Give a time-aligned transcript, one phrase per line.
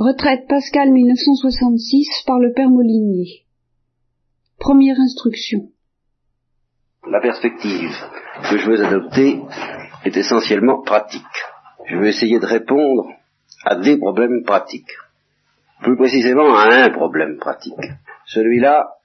[0.00, 3.42] Retraite Pascal 1966 par le père Molinier.
[4.60, 5.70] Première instruction.
[7.10, 7.90] La perspective
[8.48, 9.40] que je veux adopter
[10.04, 11.24] est essentiellement pratique.
[11.86, 13.08] Je veux essayer de répondre
[13.64, 14.94] à des problèmes pratiques.
[15.82, 17.90] Plus précisément à un problème pratique.
[18.26, 18.98] Celui-là,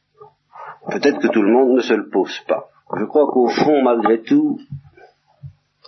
[0.91, 2.68] peut-être que tout le monde ne se le pose pas.
[2.96, 4.60] Je crois qu'au fond, malgré tout,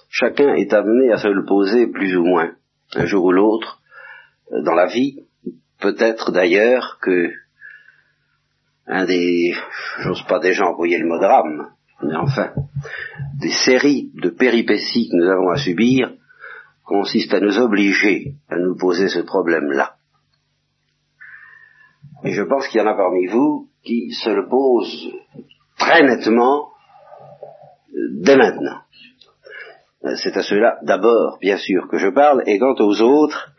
[0.10, 2.54] chacun est amené à se le poser plus ou moins,
[2.96, 3.84] un jour ou l'autre,
[4.52, 5.26] dans la vie,
[5.80, 7.32] peut-être d'ailleurs que
[8.88, 9.54] un des,
[10.00, 11.72] j'ose pas déjà envoyer le mot drame,
[12.04, 12.54] mais enfin,
[13.40, 16.12] des séries de péripéties que nous avons à subir
[16.86, 19.96] consiste à nous obliger à nous poser ce problème-là.
[22.24, 25.12] Et je pense qu'il y en a parmi vous qui se le posent
[25.78, 26.70] très nettement
[28.14, 28.82] dès maintenant.
[30.16, 33.52] C'est à ceux-là d'abord, bien sûr, que je parle, et quant aux autres,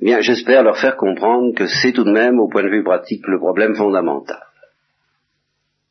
[0.00, 3.26] bien, j'espère leur faire comprendre que c'est tout de même, au point de vue pratique,
[3.26, 4.42] le problème fondamental.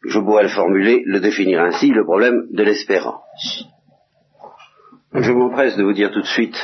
[0.06, 3.66] Je pourrais le formuler, le définir ainsi, le problème de l'espérance.
[5.14, 6.60] Je m'empresse de vous dire tout de suite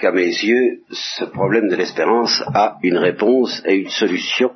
[0.00, 4.52] qu'à mes yeux, ce problème de l'espérance a une réponse et une solution.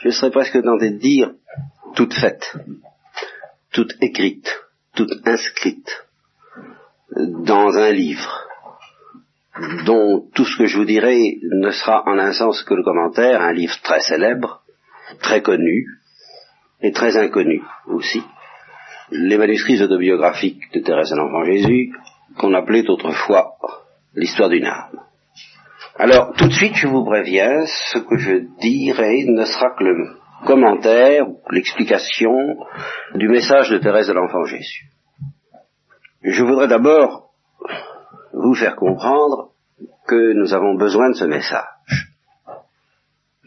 [0.00, 1.32] Je serais presque tenté de dire
[1.94, 2.56] toute faite,
[3.72, 4.48] toute écrite,
[4.94, 6.06] toute inscrite
[7.16, 8.46] dans un livre
[9.84, 13.40] dont tout ce que je vous dirai ne sera en un sens que le commentaire,
[13.40, 14.62] un livre très célèbre,
[15.20, 15.86] très connu,
[16.82, 18.22] et très inconnu aussi.
[19.10, 21.92] Les manuscrits autobiographiques de Thérèse de l'Enfant Jésus,
[22.38, 23.54] qu'on appelait autrefois
[24.14, 25.00] l'histoire d'une âme.
[25.98, 30.18] Alors, tout de suite, je vous préviens, ce que je dirai ne sera que le
[30.44, 32.34] commentaire, l'explication
[33.14, 34.90] du message de Thérèse de l'Enfant Jésus.
[36.22, 37.25] Je voudrais d'abord
[38.36, 39.50] vous faire comprendre
[40.06, 42.12] que nous avons besoin de ce message.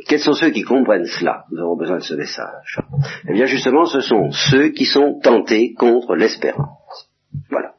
[0.07, 1.45] Quels sont ceux qui comprennent cela?
[1.51, 2.79] Nous avons besoin de ce message.
[3.27, 7.09] Eh bien justement, ce sont ceux qui sont tentés contre l'espérance.
[7.49, 7.73] Voilà.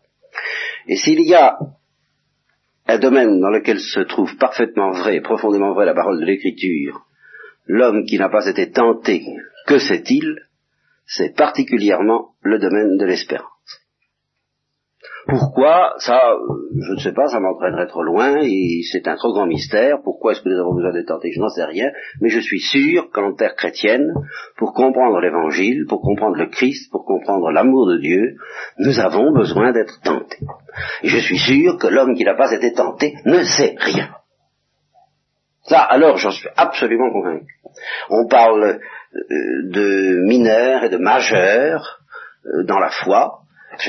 [0.86, 1.58] Et s'il y a
[2.86, 7.06] un domaine dans lequel se trouve parfaitement vrai, profondément vrai la parole de l'Écriture,
[7.66, 9.24] l'homme qui n'a pas été tenté,
[9.66, 10.46] que sait-il?
[11.06, 13.50] C'est particulièrement le domaine de l'espérance.
[15.26, 16.38] Pourquoi Ça, euh,
[16.80, 19.98] je ne sais pas, ça m'entraînerait trop loin et c'est un trop grand mystère.
[20.02, 21.90] Pourquoi est-ce que nous avons besoin d'être tentés Je n'en sais rien.
[22.20, 24.12] Mais je suis sûr qu'en terre chrétienne,
[24.56, 28.36] pour comprendre l'Évangile, pour comprendre le Christ, pour comprendre l'amour de Dieu,
[28.78, 30.38] nous avons besoin d'être tentés.
[31.02, 34.08] Et je suis sûr que l'homme qui n'a pas été tenté ne sait rien.
[35.64, 37.60] Ça, alors, j'en suis absolument convaincu.
[38.08, 38.80] On parle
[39.14, 42.00] euh, de mineurs et de majeurs
[42.46, 43.39] euh, dans la foi,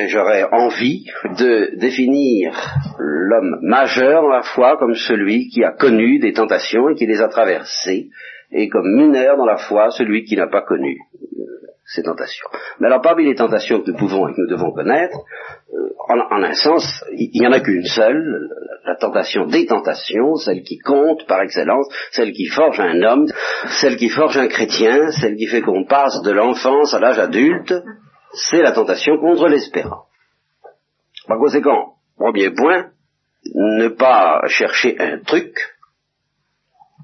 [0.07, 1.06] j'aurais envie
[1.38, 2.53] de définir
[2.97, 7.22] l'homme majeur dans la foi comme celui qui a connu des tentations et qui les
[7.22, 8.09] a traversées,
[8.51, 11.44] et comme mineur dans la foi celui qui n'a pas connu euh,
[11.85, 12.47] ces tentations.
[12.80, 15.18] Mais alors parmi les tentations que nous pouvons et que nous devons connaître,
[15.74, 18.50] euh, en, un sens, il n'y en a qu'une seule,
[18.85, 23.28] la tentation des tentations, celle qui compte par excellence, celle qui forge un homme,
[23.80, 27.74] celle qui forge un chrétien, celle qui fait qu'on passe de l'enfance à l'âge adulte,
[28.34, 30.08] c'est la tentation contre l'espérance.
[31.28, 32.92] Par conséquent, premier point,
[33.56, 35.56] ne pas chercher un truc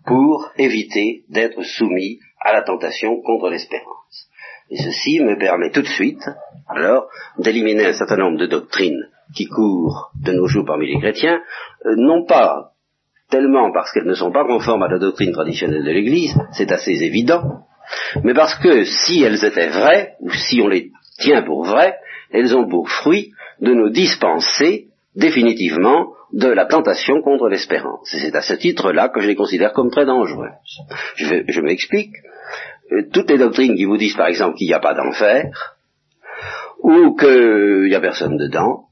[0.05, 4.29] pour éviter d'être soumis à la tentation contre l'espérance.
[4.69, 6.23] Et ceci me permet tout de suite,
[6.67, 7.07] alors,
[7.37, 11.39] d'éliminer un certain nombre de doctrines qui courent de nos jours parmi les chrétiens,
[11.85, 12.71] euh, non pas
[13.29, 16.91] tellement parce qu'elles ne sont pas conformes à la doctrine traditionnelle de l'Église, c'est assez
[17.03, 17.65] évident,
[18.23, 21.97] mais parce que si elles étaient vraies, ou si on les tient pour vrai,
[22.31, 28.13] elles ont pour fruit de nous dispenser définitivement de la tentation contre l'espérance.
[28.13, 30.51] Et c'est à ce titre-là que je les considère comme très dangereuses.
[31.15, 32.11] Je, je m'explique.
[32.91, 35.77] Euh, toutes les doctrines qui vous disent par exemple qu'il n'y a pas d'enfer,
[36.79, 38.86] ou qu'il n'y a personne dedans,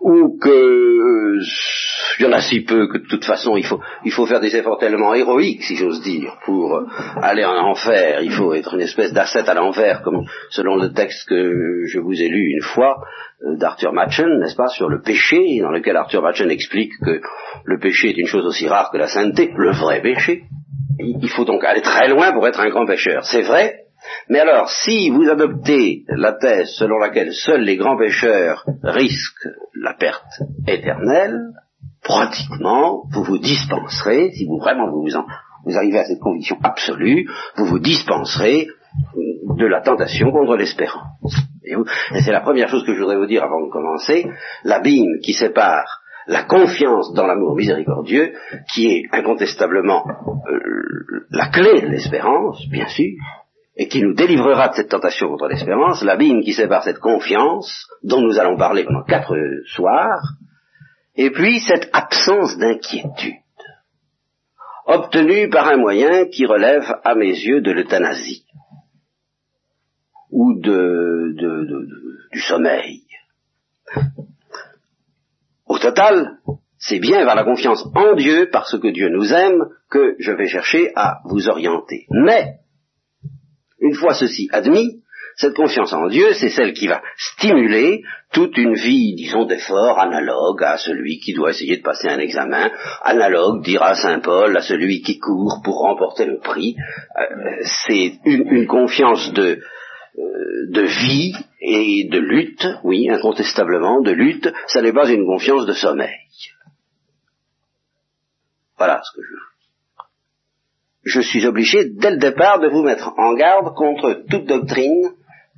[0.00, 1.40] ou que
[2.18, 4.40] il y en a si peu que de toute façon il faut, il faut faire
[4.40, 6.86] des efforts tellement héroïques, si j'ose dire, pour euh,
[7.22, 8.20] aller en enfer.
[8.22, 12.20] Il faut être une espèce d'ascète à l'enfer, comme selon le texte que je vous
[12.20, 12.96] ai lu une fois
[13.42, 17.20] euh, d'Arthur Machen, n'est-ce pas, sur le péché, dans lequel Arthur Machen explique que
[17.64, 20.44] le péché est une chose aussi rare que la sainteté, le vrai péché.
[20.98, 23.24] Il faut donc aller très loin pour être un grand pécheur.
[23.24, 23.84] C'est vrai,
[24.28, 29.94] mais alors, si vous adoptez la thèse selon laquelle seuls les grands pécheurs risquent la
[29.94, 31.52] perte éternelle,
[32.02, 35.06] pratiquement, vous vous dispenserez, si vous vraiment vous,
[35.64, 38.68] vous arrivez à cette conviction absolue, vous vous dispenserez
[39.56, 41.36] de la tentation contre l'espérance.
[41.64, 41.74] Et,
[42.24, 44.26] c'est la première chose que je voudrais vous dire avant de commencer,
[44.64, 48.34] l'abîme qui sépare la confiance dans l'amour miséricordieux,
[48.72, 53.16] qui est incontestablement euh, la clé de l'espérance, bien sûr,
[53.78, 58.20] et qui nous délivrera de cette tentation contre l'espérance, l'abîme qui sépare cette confiance, dont
[58.20, 59.36] nous allons parler pendant quatre
[59.66, 60.20] soirs,
[61.14, 63.36] et puis cette absence d'inquiétude,
[64.84, 68.44] obtenue par un moyen qui relève à mes yeux de l'euthanasie,
[70.30, 71.36] ou de,
[72.32, 73.04] du sommeil.
[75.66, 76.38] Au total,
[76.78, 80.48] c'est bien vers la confiance en Dieu, parce que Dieu nous aime, que je vais
[80.48, 82.06] chercher à vous orienter.
[82.10, 82.58] Mais,
[83.80, 85.02] une fois ceci admis,
[85.38, 88.02] cette confiance en Dieu, c'est celle qui va stimuler
[88.32, 92.70] toute une vie, disons, d'effort analogue à celui qui doit essayer de passer un examen,
[93.02, 96.74] analogue, dira Saint Paul, à celui qui court pour remporter le prix.
[97.16, 97.24] Euh,
[97.86, 99.60] c'est une, confiance de,
[100.18, 105.66] euh, de vie et de lutte, oui, incontestablement, de lutte, ça n'est pas une confiance
[105.66, 106.18] de sommeil.
[108.76, 109.47] Voilà ce que je
[111.08, 115.10] je suis obligé dès le départ de vous mettre en garde contre toute doctrine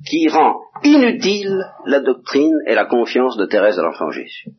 [0.07, 4.49] qui rend inutile la doctrine et la confiance de Thérèse de l'Enfant Jésus.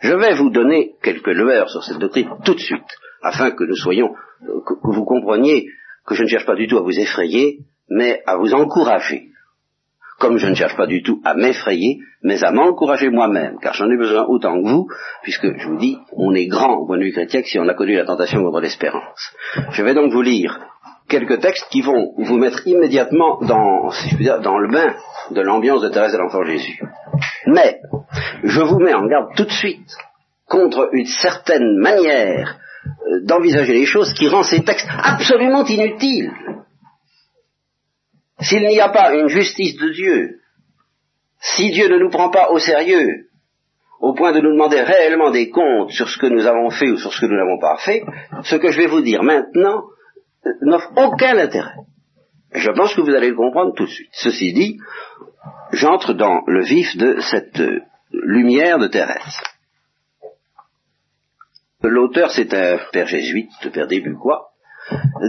[0.00, 2.86] Je vais vous donner quelques lueurs sur cette doctrine tout de suite,
[3.22, 5.66] afin que nous soyons, que, vous compreniez
[6.06, 9.31] que je ne cherche pas du tout à vous effrayer, mais à vous encourager
[10.22, 13.90] comme je ne cherche pas du tout à m'effrayer, mais à m'encourager moi-même, car j'en
[13.90, 14.86] ai besoin autant que vous,
[15.24, 17.74] puisque je vous dis, on est grand au point de vue chrétien si on a
[17.74, 19.34] connu la tentation contre l'espérance.
[19.72, 20.60] Je vais donc vous lire
[21.08, 24.94] quelques textes qui vont vous mettre immédiatement dans, si je puis dire, dans le bain
[25.32, 26.80] de l'ambiance de Thérèse de l'Enfant Jésus.
[27.46, 27.80] Mais,
[28.44, 29.90] je vous mets en garde tout de suite
[30.46, 36.30] contre une certaine manière euh, d'envisager les choses qui rend ces textes absolument inutiles.
[38.40, 40.40] S'il n'y a pas une justice de Dieu,
[41.40, 43.28] si Dieu ne nous prend pas au sérieux,
[44.00, 46.96] au point de nous demander réellement des comptes sur ce que nous avons fait ou
[46.96, 48.02] sur ce que nous n'avons pas fait,
[48.44, 49.84] ce que je vais vous dire maintenant
[50.62, 51.74] n'offre aucun intérêt.
[52.52, 54.10] Je pense que vous allez le comprendre tout de suite.
[54.12, 54.78] Ceci dit,
[55.72, 57.62] j'entre dans le vif de cette
[58.12, 59.40] lumière de Thérèse.
[61.82, 63.86] L'auteur, c'est un père jésuite, père
[64.20, 64.50] quoi,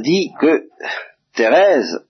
[0.04, 0.64] dit que
[1.36, 2.06] Thérèse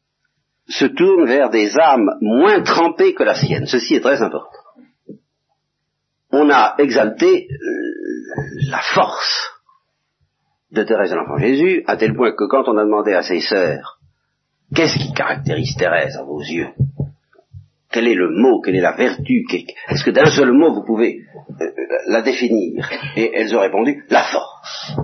[0.68, 3.65] se tourne vers des âmes moins trempées que la sienne.
[3.65, 4.50] Ceci est très important.
[6.31, 7.57] On a exalté euh,
[8.69, 9.51] la force
[10.71, 13.39] de Thérèse de l'Enfant Jésus, à tel point que quand on a demandé à ses
[13.39, 14.00] sœurs,
[14.75, 16.69] qu'est-ce qui caractérise Thérèse à vos yeux?
[17.92, 18.60] Quel est le mot?
[18.62, 19.45] Quelle est la vertu?
[19.89, 21.19] Est-ce que d'un seul mot vous pouvez
[21.62, 21.65] euh,
[22.07, 22.89] la définir?
[23.15, 24.95] Et elles ont répondu, la force.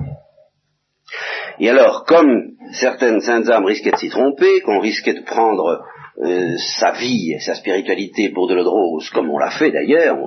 [1.60, 5.84] Et alors, comme certaines saintes âmes risquaient de s'y tromper, qu'on risquait de prendre
[6.24, 9.72] euh, sa vie et sa spiritualité pour de l'eau de rose, comme on l'a fait
[9.72, 10.18] d'ailleurs,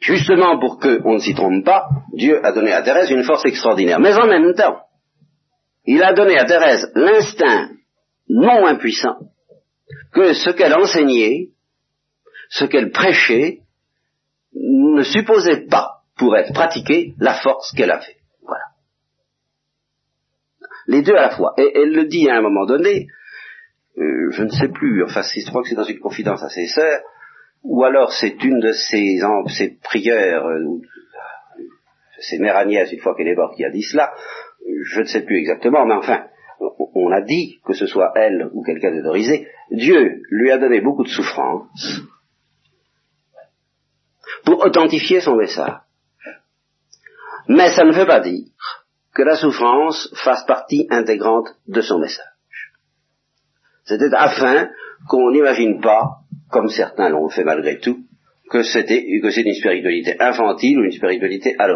[0.00, 3.98] justement pour qu'on ne s'y trompe pas, Dieu a donné à Thérèse une force extraordinaire.
[3.98, 4.78] Mais en même temps,
[5.84, 7.70] il a donné à Thérèse l'instinct
[8.28, 9.16] non impuissant
[10.12, 11.48] que ce qu'elle enseignait,
[12.50, 13.60] ce qu'elle prêchait,
[14.54, 18.17] ne supposait pas, pour être pratiqué, la force qu'elle avait
[20.88, 21.54] les deux à la fois.
[21.58, 23.06] Et elle le dit à un moment donné,
[23.98, 26.66] euh, je ne sais plus, enfin je crois que c'est dans une confidence à ses
[26.66, 27.02] sœurs,
[27.62, 30.80] ou alors c'est une de ses, ses prières, euh,
[32.20, 34.12] c'est Mère une fois qu'elle est morte, qui a dit cela,
[34.82, 36.24] je ne sais plus exactement, mais enfin,
[36.94, 41.04] on a dit, que ce soit elle ou quelqu'un d'autorisé, Dieu lui a donné beaucoup
[41.04, 42.02] de souffrance
[44.44, 45.74] pour authentifier son message.
[47.48, 48.46] Mais ça ne veut pas dire
[49.18, 52.24] que la souffrance fasse partie intégrante de son message.
[53.84, 54.68] C'était afin
[55.08, 56.20] qu'on n'imagine pas,
[56.52, 57.98] comme certains l'ont fait malgré tout,
[58.48, 61.66] que c'était que c'est une spiritualité infantile ou une spiritualité à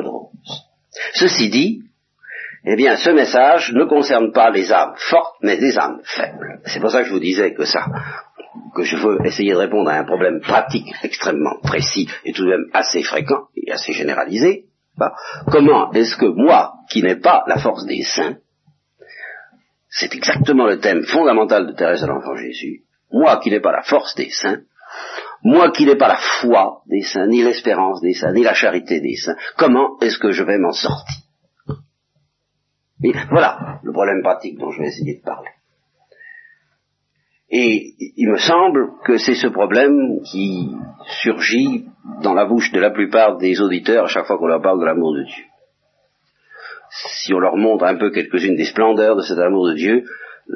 [1.14, 1.82] Ceci dit,
[2.64, 6.60] eh bien, ce message ne concerne pas les âmes fortes, mais les âmes faibles.
[6.66, 7.86] C'est pour ça que je vous disais que ça,
[8.76, 12.50] que je veux essayer de répondre à un problème pratique extrêmement précis et tout de
[12.50, 14.66] même assez fréquent et assez généralisé.
[15.50, 18.36] Comment est-ce que moi, qui n'ai pas la force des saints,
[19.88, 22.82] c'est exactement le thème fondamental de Thérèse de l'Enfant Jésus,
[23.12, 24.62] moi qui n'ai pas la force des saints,
[25.44, 29.00] moi qui n'ai pas la foi des saints, ni l'espérance des saints, ni la charité
[29.00, 31.22] des saints, comment est-ce que je vais m'en sortir?
[33.30, 35.50] Voilà le problème pratique dont je vais essayer de parler.
[37.54, 40.70] Et il me semble que c'est ce problème qui
[41.22, 41.84] surgit
[42.22, 44.86] dans la bouche de la plupart des auditeurs à chaque fois qu'on leur parle de
[44.86, 45.44] l'amour de Dieu.
[46.90, 50.04] Si on leur montre un peu quelques-unes des splendeurs de cet amour de Dieu,
[50.50, 50.54] euh,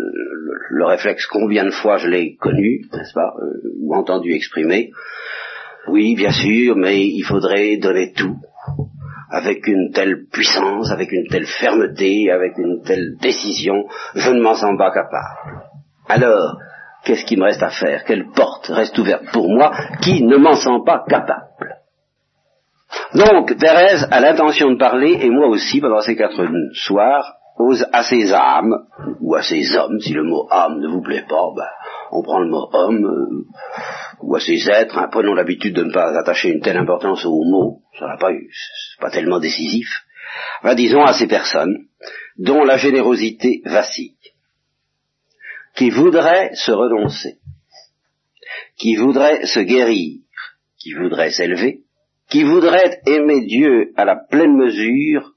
[0.70, 4.90] le, réflexe combien de fois je l'ai connu, n'est-ce pas, euh, ou entendu exprimer,
[5.88, 8.36] oui, bien sûr, mais il faudrait donner tout.
[9.30, 13.84] avec une telle puissance, avec une telle fermeté, avec une telle décision,
[14.14, 15.62] je ne m'en sens pas capable.
[16.08, 16.58] Alors,
[17.06, 18.04] qu'est-ce qui me reste à faire?
[18.04, 19.72] Quelle porte reste ouverte pour moi
[20.02, 21.76] qui ne m'en sens pas capable?
[23.14, 27.34] Donc, Thérèse a l'intention de parler, et moi aussi, pendant ces quatre soirs,
[27.92, 28.74] à ces âmes,
[29.20, 31.68] ou à ces hommes, si le mot âme ne vous plaît pas, ben,
[32.12, 33.44] on prend le mot homme, euh,
[34.22, 37.44] ou à ces êtres, hein, prenons l'habitude de ne pas attacher une telle importance au
[37.44, 39.88] mot, ça n'a pas eu, c'est pas tellement décisif,
[40.62, 41.86] enfin, disons à ces personnes
[42.38, 44.15] dont la générosité vacille,
[45.76, 47.38] qui voudraient se renoncer,
[48.76, 50.20] qui voudraient se guérir,
[50.78, 51.82] qui voudraient s'élever,
[52.28, 55.34] qui voudraient aimer Dieu à la pleine mesure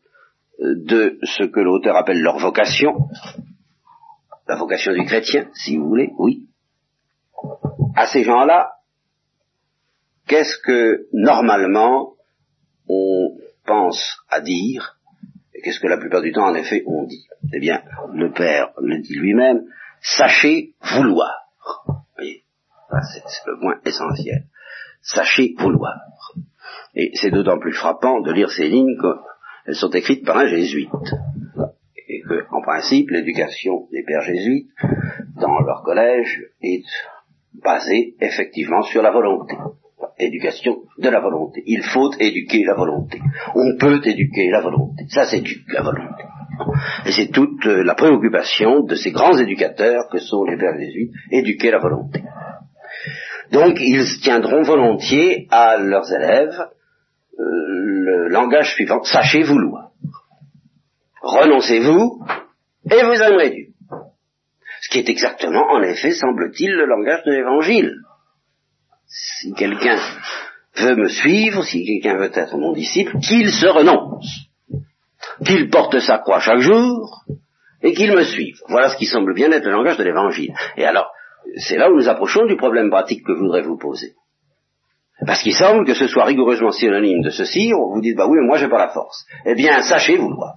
[0.60, 3.10] de ce que l'auteur appelle leur vocation,
[4.48, 6.48] la vocation du chrétien, si vous voulez, oui.
[7.96, 8.72] À ces gens-là,
[10.28, 12.14] qu'est-ce que normalement
[12.88, 14.98] on pense à dire,
[15.54, 17.28] et qu'est-ce que la plupart du temps en effet on dit?
[17.54, 19.64] Eh bien, le Père le dit lui-même,
[20.02, 21.34] sachez vouloir.
[23.14, 24.46] C'est le point essentiel.
[25.02, 25.96] Sachez vouloir.
[26.96, 29.16] Et c'est d'autant plus frappant de lire ces lignes que
[29.68, 30.90] elles sont écrites par un jésuite.
[32.08, 34.72] Et que, en principe, l'éducation des pères jésuites
[35.36, 36.84] dans leur collège est
[37.54, 39.56] basée effectivement sur la volonté.
[40.18, 41.64] Éducation de la volonté.
[41.66, 43.22] Il faut éduquer la volonté.
[43.56, 45.06] On peut éduquer la volonté.
[45.10, 46.24] Ça s'éduque la volonté.
[47.06, 51.12] Et c'est toute euh, la préoccupation de ces grands éducateurs que sont les pères jésuites,
[51.32, 52.24] éduquer la volonté.
[53.52, 56.56] Donc ils tiendront volontiers à leurs élèves
[57.40, 59.92] le langage suivant, sachez vouloir.
[61.22, 62.26] Renoncez-vous
[62.92, 63.66] et vous aimerez Dieu.
[64.82, 67.96] Ce qui est exactement, en effet, semble-t-il, le langage de l'Évangile.
[69.06, 69.98] Si quelqu'un
[70.76, 74.49] veut me suivre, si quelqu'un veut être mon disciple, qu'il se renonce,
[75.46, 77.24] qu'il porte sa croix chaque jour,
[77.82, 78.58] et qu'il me suive.
[78.68, 80.54] Voilà ce qui semble bien être le langage de l'Évangile.
[80.78, 81.12] Et alors,
[81.58, 84.14] c'est là où nous approchons du problème pratique que je voudrais vous poser.
[85.26, 88.38] Parce qu'il semble que ce soit rigoureusement synonyme de ceci, on vous dit, bah oui,
[88.40, 89.26] mais moi j'ai pas la force.
[89.46, 90.56] Eh bien, sachez vouloir.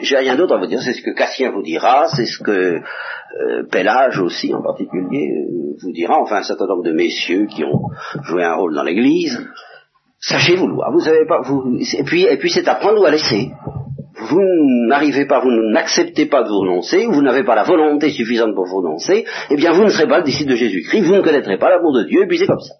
[0.00, 2.80] J'ai rien d'autre à vous dire, c'est ce que Cassien vous dira, c'est ce que
[2.80, 7.64] euh, Pellage aussi en particulier euh, vous dira, enfin un certain nombre de messieurs qui
[7.64, 7.82] ont
[8.22, 9.46] joué un rôle dans l'Église.
[10.20, 13.50] Sachez vouloir, vous savez pas, vous, et puis, et puis c'est apprendre ou à laisser
[14.20, 14.40] vous
[14.86, 18.66] n'arrivez pas, vous n'acceptez pas de vous renoncer, vous n'avez pas la volonté suffisante pour
[18.66, 21.58] vous renoncer, eh bien vous ne serez pas le disciple de Jésus-Christ, vous ne connaîtrez
[21.58, 22.74] pas l'amour de Dieu, et puis c'est comme ça.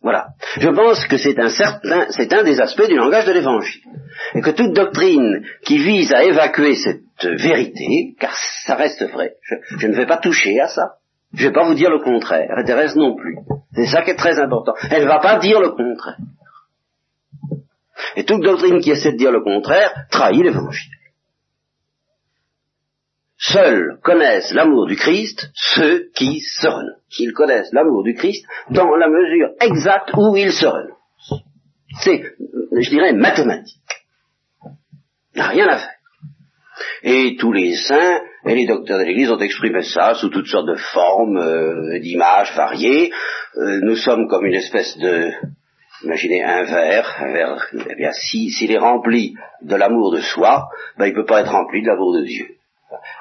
[0.00, 0.28] Voilà.
[0.58, 3.82] Je pense que c'est un certain, c'est un des aspects du langage de l'évangile.
[4.34, 8.32] Et que toute doctrine qui vise à évacuer cette vérité, car
[8.64, 9.34] ça reste vrai,
[9.78, 10.92] je ne vais pas toucher à ça.
[11.34, 12.48] Je ne vais pas vous dire le contraire.
[12.64, 13.36] Thérèse non plus.
[13.74, 14.74] C'est ça qui est très important.
[14.90, 16.16] Elle ne va pas dire le contraire.
[18.16, 20.92] Et toute doctrine qui essaie de dire le contraire trahit l'évangile.
[23.36, 27.18] Seuls connaissent l'amour du Christ ceux qui se renoncent.
[27.18, 31.44] Ils connaissent l'amour du Christ dans la mesure exacte où ils se renoncent.
[32.00, 32.22] C'est,
[32.80, 33.76] je dirais, mathématique.
[35.34, 35.94] Il n'y a rien à faire.
[37.02, 40.68] Et tous les saints et les docteurs de l'Église ont exprimé ça sous toutes sortes
[40.68, 43.10] de formes, euh, d'images variées.
[43.56, 45.32] Euh, nous sommes comme une espèce de
[46.04, 51.06] Imaginez un verre, un verre, eh bien, s'il est rempli de l'amour de soi, ben,
[51.06, 52.46] il ne peut pas être rempli de l'amour de Dieu.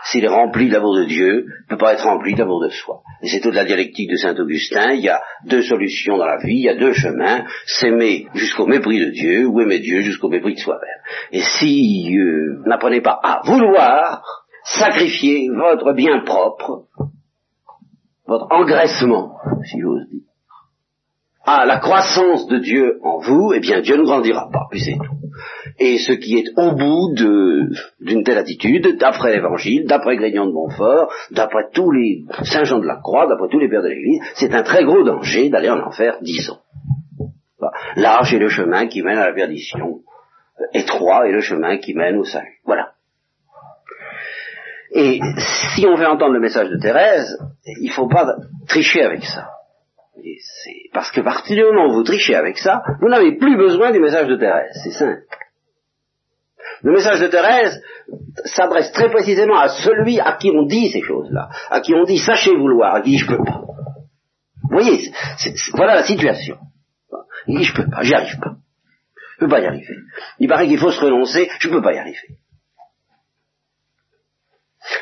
[0.05, 2.63] S'il est rempli de l'amour de Dieu, il ne peut pas être rempli de l'amour
[2.63, 3.01] de soi.
[3.23, 6.37] Et c'est toute la dialectique de Saint Augustin, il y a deux solutions dans la
[6.37, 10.29] vie, il y a deux chemins, s'aimer jusqu'au mépris de Dieu, ou aimer Dieu jusqu'au
[10.29, 11.01] mépris de soi-même.
[11.31, 14.21] Et si euh, n'apprenez pas à vouloir
[14.67, 16.85] sacrifier votre bien propre,
[18.25, 20.21] votre engraissement, si j'ose dire,
[21.45, 24.97] à la croissance de Dieu en vous, eh bien Dieu ne grandira pas, puis c'est
[24.97, 25.17] tout.
[25.79, 27.13] Et ce qui est au bout
[28.01, 32.85] d'une telle attitude, d'après l'Évangile, d'après Grignon de Montfort, d'après tous les saints Jean de
[32.85, 35.79] la Croix, d'après tous les pères de l'Église, c'est un très gros danger d'aller en
[35.79, 36.57] enfer, disons.
[37.95, 40.01] Large est le chemin qui mène à la perdition,
[40.73, 42.59] étroit est le chemin qui mène au salut.
[42.65, 42.96] Voilà.
[44.91, 48.35] Et si on veut entendre le message de Thérèse, il ne faut pas
[48.67, 49.49] tricher avec ça
[50.93, 53.99] parce que partir du moment où vous trichez avec ça, vous n'avez plus besoin du
[53.99, 54.75] message de Thérèse.
[54.83, 55.21] C'est simple.
[56.83, 57.81] Le message de Thérèse
[58.45, 62.19] s'adresse très précisément à celui à qui on dit ces choses-là, à qui on dit
[62.19, 63.61] sachez vouloir, à qui je peux pas.
[64.63, 65.11] Vous voyez,
[65.73, 66.57] voilà la situation.
[67.47, 68.55] Il dit je peux pas, j'y arrive pas.
[69.35, 69.95] Je peux pas y arriver.
[70.39, 72.37] Il paraît qu'il faut se renoncer, je peux pas y arriver.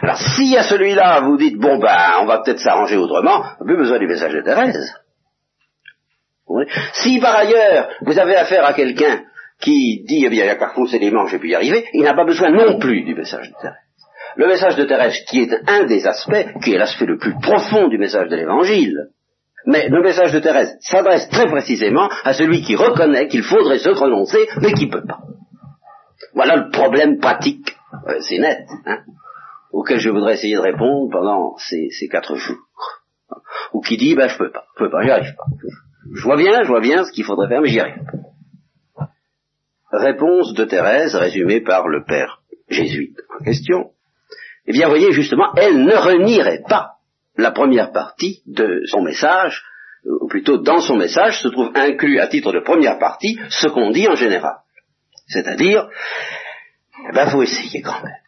[0.02, 4.00] Alors si à celui-là vous dites bon ben on va peut-être s'arranger autrement, plus besoin
[4.00, 4.94] du message de Thérèse.
[6.94, 9.24] Si par ailleurs vous avez affaire à quelqu'un
[9.60, 12.14] qui dit, eh bien, a qu'à repousser les manches et puis y arriver, il n'a
[12.14, 13.78] pas besoin non plus du message de Thérèse.
[14.36, 17.88] Le message de Thérèse, qui est un des aspects, qui est l'aspect le plus profond
[17.88, 19.12] du message de l'Évangile,
[19.66, 23.90] mais le message de Thérèse s'adresse très précisément à celui qui reconnaît qu'il faudrait se
[23.90, 25.20] renoncer, mais qui ne peut pas.
[26.34, 27.76] Voilà le problème pratique,
[28.08, 29.00] euh, c'est net, hein,
[29.76, 32.58] auquel je voudrais essayer de répondre pendant ces, quatre jours.
[33.74, 35.44] Ou qui dit, ben je peux pas, je peux pas, j'y arrive pas.
[36.16, 38.02] Je vois bien, je vois bien ce qu'il faudrait faire, mais j'y arrive
[38.98, 39.10] pas.
[39.92, 43.92] Réponse de Thérèse, résumée par le père jésuite en question.
[44.66, 46.94] Eh bien, voyez, justement, elle ne renierait pas
[47.38, 49.62] la première partie de son message,
[50.06, 53.92] ou plutôt dans son message se trouve inclus à titre de première partie ce qu'on
[53.92, 54.56] dit en général.
[55.28, 55.90] C'est-à-dire,
[57.10, 58.25] eh ben, faut essayer quand même.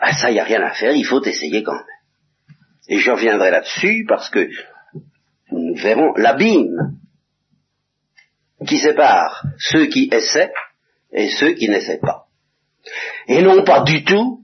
[0.00, 1.84] Ah, ça, il n'y a rien à faire, il faut essayer quand même.
[2.88, 4.48] Et je reviendrai là-dessus parce que
[5.50, 6.98] nous verrons l'abîme
[8.66, 10.52] qui sépare ceux qui essaient
[11.12, 12.26] et ceux qui n'essaient pas.
[13.26, 14.40] Et non pas du tout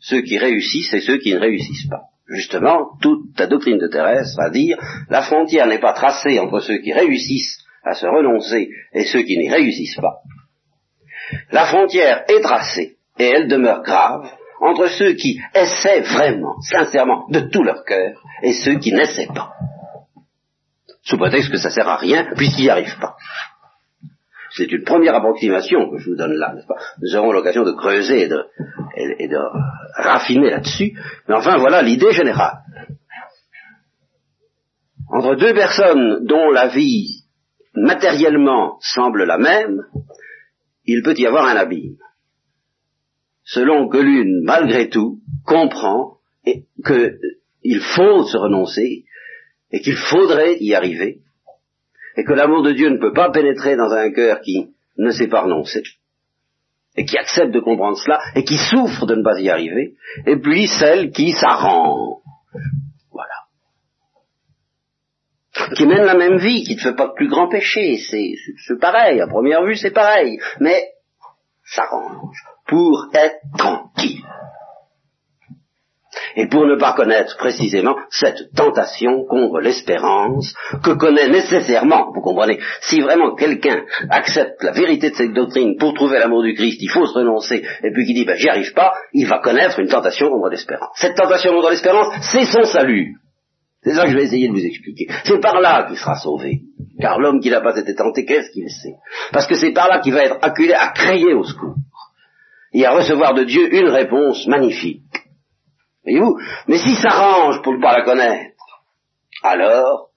[0.00, 2.02] ceux qui réussissent et ceux qui ne réussissent pas.
[2.26, 4.78] Justement, toute la doctrine de Thérèse va dire
[5.08, 9.36] la frontière n'est pas tracée entre ceux qui réussissent à se renoncer et ceux qui
[9.36, 10.20] n'y réussissent pas.
[11.50, 14.30] La frontière est tracée, et elle demeure grave,
[14.62, 19.54] entre ceux qui essaient vraiment, sincèrement, de tout leur cœur, et ceux qui n'essaient pas.
[21.02, 23.16] Sous prétexte que ça sert à rien, puisqu'ils n'y arrivent pas.
[24.54, 26.76] C'est une première approximation que je vous donne là, n'est-ce pas?
[27.00, 28.44] Nous aurons l'occasion de creuser et de,
[29.18, 29.38] et de
[29.96, 30.92] raffiner là-dessus,
[31.26, 32.58] mais enfin voilà l'idée générale.
[35.08, 37.24] Entre deux personnes dont la vie
[37.74, 39.82] matériellement semble la même,
[40.84, 41.96] il peut y avoir un abîme.
[43.44, 49.04] Selon que l'une, malgré tout, comprend qu'il faut se renoncer
[49.70, 51.20] et qu'il faudrait y arriver,
[52.16, 55.28] et que l'amour de Dieu ne peut pas pénétrer dans un cœur qui ne sait
[55.28, 55.82] pas renoncer,
[56.96, 59.94] et qui accepte de comprendre cela, et qui souffre de ne pas y arriver,
[60.26, 62.20] et puis celle qui s'arrange.
[63.10, 63.34] Voilà.
[65.74, 69.20] Qui mène la même vie, qui ne fait pas de plus grand péché, c'est pareil,
[69.20, 70.84] à première vue c'est pareil, mais
[71.64, 72.36] s'arrange
[72.72, 74.24] pour être tranquille
[76.36, 82.58] et pour ne pas connaître précisément cette tentation contre l'espérance que connaît nécessairement, vous comprenez,
[82.80, 86.88] si vraiment quelqu'un accepte la vérité de cette doctrine pour trouver l'amour du Christ, il
[86.88, 89.88] faut se renoncer, et puis qu'il dit ben j'y arrive pas, il va connaître une
[89.88, 90.96] tentation contre l'espérance.
[90.96, 93.16] Cette tentation contre l'espérance, c'est son salut.
[93.82, 95.08] C'est ça que je vais essayer de vous expliquer.
[95.24, 96.62] C'est par là qu'il sera sauvé.
[97.00, 98.94] Car l'homme qui n'a pas été tenté, qu'est-ce qu'il sait?
[99.32, 101.74] Parce que c'est par là qu'il va être acculé à crier au secours
[102.72, 105.02] et à recevoir de Dieu une réponse magnifique.
[106.04, 106.36] Voyez-vous?
[106.68, 108.52] Mais s'il s'arrange pour ne pas la connaître,
[109.42, 110.10] alors,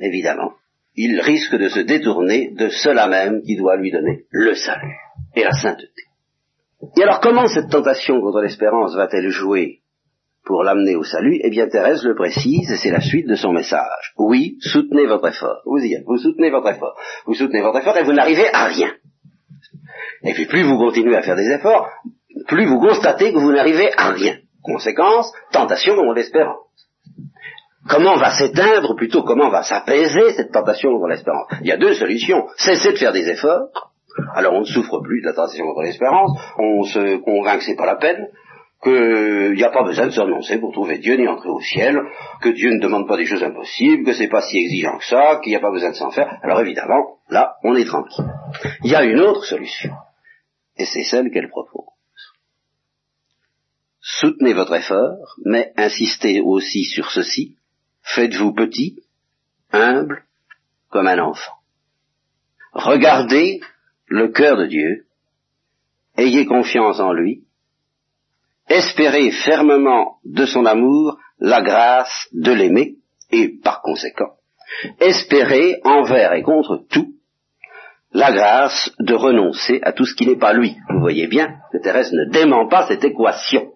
[0.00, 0.52] évidemment,
[0.94, 4.96] il risque de se détourner de cela même qui doit lui donner le salut
[5.34, 6.02] et la sainteté.
[6.96, 9.80] Et alors comment cette tentation contre l'espérance va-t-elle jouer
[10.44, 11.40] pour l'amener au salut?
[11.42, 14.14] Eh bien Thérèse le précise et c'est la suite de son message.
[14.16, 15.60] Oui, soutenez votre effort.
[15.64, 16.96] Vous y êtes, vous soutenez votre effort.
[17.26, 18.92] Vous soutenez votre effort et vous n'arrivez à rien.
[20.22, 21.88] Et puis plus vous continuez à faire des efforts,
[22.46, 24.36] plus vous constatez que vous n'arrivez à rien.
[24.62, 26.58] Conséquence, tentation contre l'espérance.
[27.88, 31.46] Comment va s'éteindre, plutôt comment va s'apaiser cette tentation contre l'espérance?
[31.60, 32.46] Il y a deux solutions.
[32.56, 33.92] Cesser de faire des efforts,
[34.34, 37.76] alors on ne souffre plus de la tentation contre l'espérance, on se convainc que c'est
[37.76, 38.26] pas la peine,
[38.82, 42.00] qu'il n'y a pas besoin de se renoncer pour trouver Dieu ni entrer au ciel,
[42.42, 45.40] que Dieu ne demande pas des choses impossibles, que c'est pas si exigeant que ça,
[45.42, 46.38] qu'il n'y a pas besoin de s'en faire.
[46.42, 48.26] Alors évidemment, là, on est tranquille.
[48.84, 49.92] Il y a une autre solution,
[50.76, 51.86] et c'est celle qu'elle propose.
[54.00, 57.56] Soutenez votre effort, mais insistez aussi sur ceci,
[58.02, 59.00] faites-vous petit,
[59.72, 60.24] humble,
[60.90, 61.54] comme un enfant.
[62.72, 63.60] Regardez
[64.06, 65.06] le cœur de Dieu,
[66.16, 67.44] ayez confiance en lui,
[68.68, 72.96] espérez fermement de son amour la grâce de l'aimer,
[73.30, 74.36] et par conséquent,
[75.00, 77.15] espérez envers et contre tout
[78.16, 80.76] la grâce de renoncer à tout ce qui n'est pas lui.
[80.88, 83.72] Vous voyez bien que Thérèse ne dément pas cette équation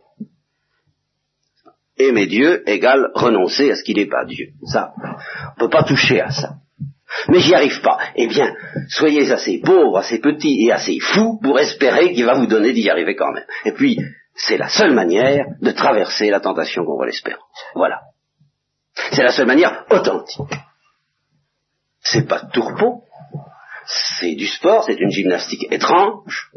[1.99, 4.49] aimer Dieu égale renoncer à ce qui n'est pas Dieu.
[4.65, 6.55] Ça, on ne peut pas toucher à ça.
[7.29, 7.99] Mais j'y arrive pas.
[8.15, 8.55] Eh bien,
[8.89, 12.89] soyez assez pauvres, assez petits et assez fous pour espérer qu'il va vous donner d'y
[12.89, 13.45] arriver quand même.
[13.67, 13.99] Et puis,
[14.35, 17.43] c'est la seule manière de traverser la tentation qu'on voit l'espérance.
[17.75, 18.01] Voilà.
[19.13, 20.57] C'est la seule manière authentique.
[22.01, 23.03] C'est pas de tourpeau,
[24.19, 26.51] c'est du sport, c'est une gymnastique étrange,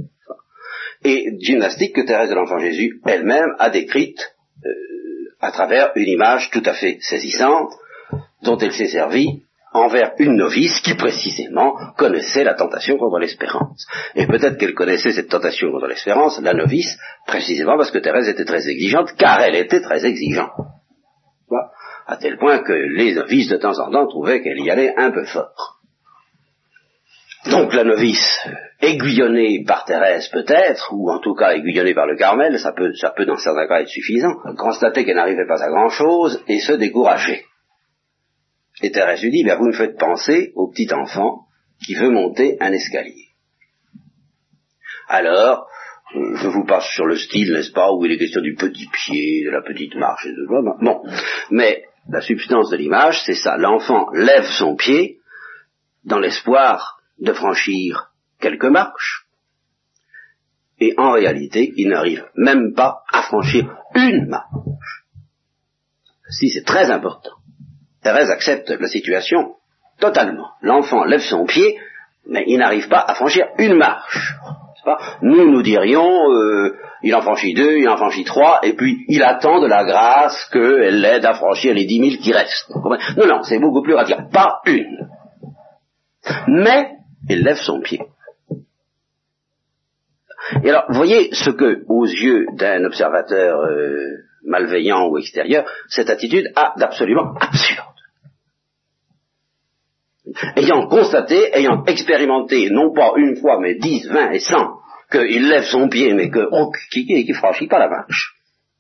[1.04, 4.34] et gymnastique que Thérèse de l'Enfant Jésus elle-même a décrite
[5.42, 7.74] à travers une image tout à fait saisissante
[8.44, 9.44] dont elle s'est servie
[9.74, 13.86] envers une novice qui précisément connaissait la tentation contre l'espérance.
[14.16, 18.46] Et peut-être qu'elle connaissait cette tentation contre l'espérance, la novice, précisément parce que Thérèse était
[18.46, 20.52] très exigeante, car elle était très exigeante.
[22.06, 25.12] À tel point que les novices de temps en temps trouvaient qu'elle y allait un
[25.12, 25.80] peu fort.
[27.50, 28.40] Donc la novice,
[28.80, 33.10] aiguillonnée par Thérèse peut-être, ou en tout cas aiguillonnée par le Carmel, ça peut, ça
[33.10, 37.44] peut dans certains cas être suffisant, constater qu'elle n'arrivait pas à grand-chose et se décourager.
[38.82, 41.46] Et Thérèse lui dit, vous me faites penser au petit enfant
[41.86, 43.28] qui veut monter un escalier.
[45.10, 45.68] Alors,
[46.14, 49.44] je vous passe sur le style, n'est-ce pas, où il est question du petit pied,
[49.46, 51.04] de la petite marche et de Bon,
[51.52, 53.58] mais la substance de l'image, c'est ça.
[53.58, 55.20] L'enfant lève son pied
[56.06, 59.28] dans l'espoir de franchir quelques marches,
[60.80, 65.06] et en réalité, il n'arrive même pas à franchir une marche.
[66.30, 67.32] Si c'est très important.
[68.02, 69.56] Thérèse accepte la situation
[70.00, 70.50] totalement.
[70.62, 71.78] L'enfant lève son pied,
[72.28, 74.34] mais il n'arrive pas à franchir une marche.
[75.22, 79.24] Nous, nous dirions, euh, il en franchit deux, il en franchit trois, et puis il
[79.24, 82.70] attend de la grâce qu'elle l'aide à franchir les dix mille qui restent.
[83.16, 84.28] Non, non, c'est beaucoup plus radical.
[84.34, 85.08] Pas une.
[86.48, 86.92] Mais
[87.30, 88.02] il lève son pied.
[90.64, 96.52] Et alors, voyez ce que, aux yeux d'un observateur euh, malveillant ou extérieur, cette attitude
[96.56, 97.94] a d'absolument absurde
[100.56, 104.80] ayant constaté, ayant expérimenté, non pas une fois, mais dix, vingt et cent,
[105.12, 108.36] qu'il lève son pied, mais que, oh, qui, qui franchit pas la marche.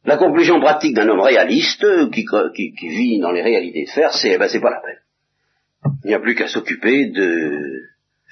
[0.05, 4.33] La conclusion pratique d'un homme réaliste, qui, qui, vit dans les réalités de fer, c'est,
[4.33, 4.99] eh ben, c'est pas la peine.
[6.03, 7.81] Il n'y a plus qu'à s'occuper de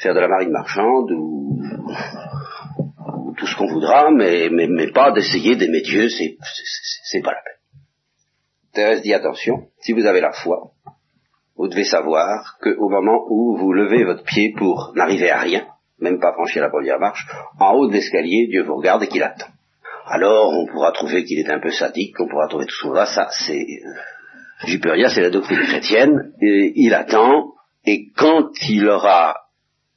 [0.02, 1.60] faire de la marine marchande ou,
[3.38, 6.38] tout ce qu'on voudra, mais, mais, mais pas d'essayer d'aimer Dieu, c'est,
[7.04, 7.52] c'est pas la peine.
[8.74, 10.72] Thérèse dit attention, si vous avez la foi,
[11.56, 15.68] vous devez savoir qu'au moment où vous levez votre pied pour n'arriver à rien,
[16.00, 17.28] même pas franchir la première marche,
[17.60, 19.48] en haut de l'escalier, Dieu vous regarde et qu'il attend.
[20.06, 23.28] Alors, on pourra trouver qu'il est un peu sadique, on pourra trouver tout ça, ça
[23.32, 23.54] c'est...
[23.54, 27.54] Euh, j'y peux rien, c'est la doctrine chrétienne, et il attend,
[27.86, 29.36] et quand il aura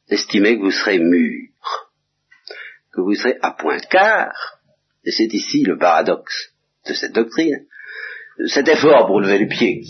[0.08, 1.48] estimé que vous serez mûr,
[2.92, 4.60] que vous serez à point car,
[5.04, 6.52] et c'est ici le paradoxe
[6.86, 7.66] de cette doctrine,
[8.46, 9.82] cet effort pour lever le pied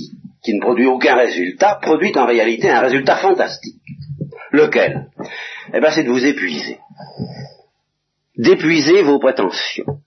[0.45, 3.81] qui ne produit aucun résultat, produit en réalité un résultat fantastique.
[4.53, 5.09] Lequel?
[5.73, 6.79] Eh bien, c'est de vous épuiser.
[8.37, 10.01] D'épuiser vos prétentions.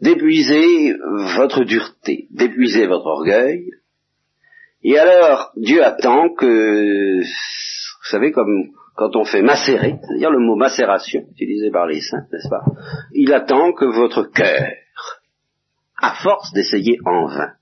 [0.00, 0.94] D'épuiser
[1.36, 2.26] votre dureté.
[2.30, 3.70] D'épuiser votre orgueil.
[4.82, 10.56] Et alors, Dieu attend que, vous savez, comme quand on fait macérer, c'est-à-dire le mot
[10.56, 12.64] macération, utilisé par les saints, n'est-ce pas
[13.14, 14.70] Il attend que votre cœur,
[16.00, 17.52] à force d'essayer en vain,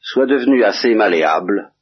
[0.00, 1.72] soit devenu assez malléable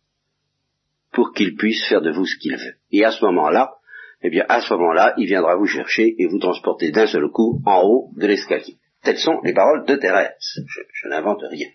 [1.12, 2.76] pour qu'il puisse faire de vous ce qu'il veut.
[2.90, 3.76] Et à ce moment-là,
[4.22, 7.60] eh bien, à ce moment-là, il viendra vous chercher et vous transporter d'un seul coup
[7.66, 8.76] en haut de l'escalier.
[9.02, 10.60] Telles sont les paroles de Thérèse.
[10.66, 11.68] Je, n'invente rien.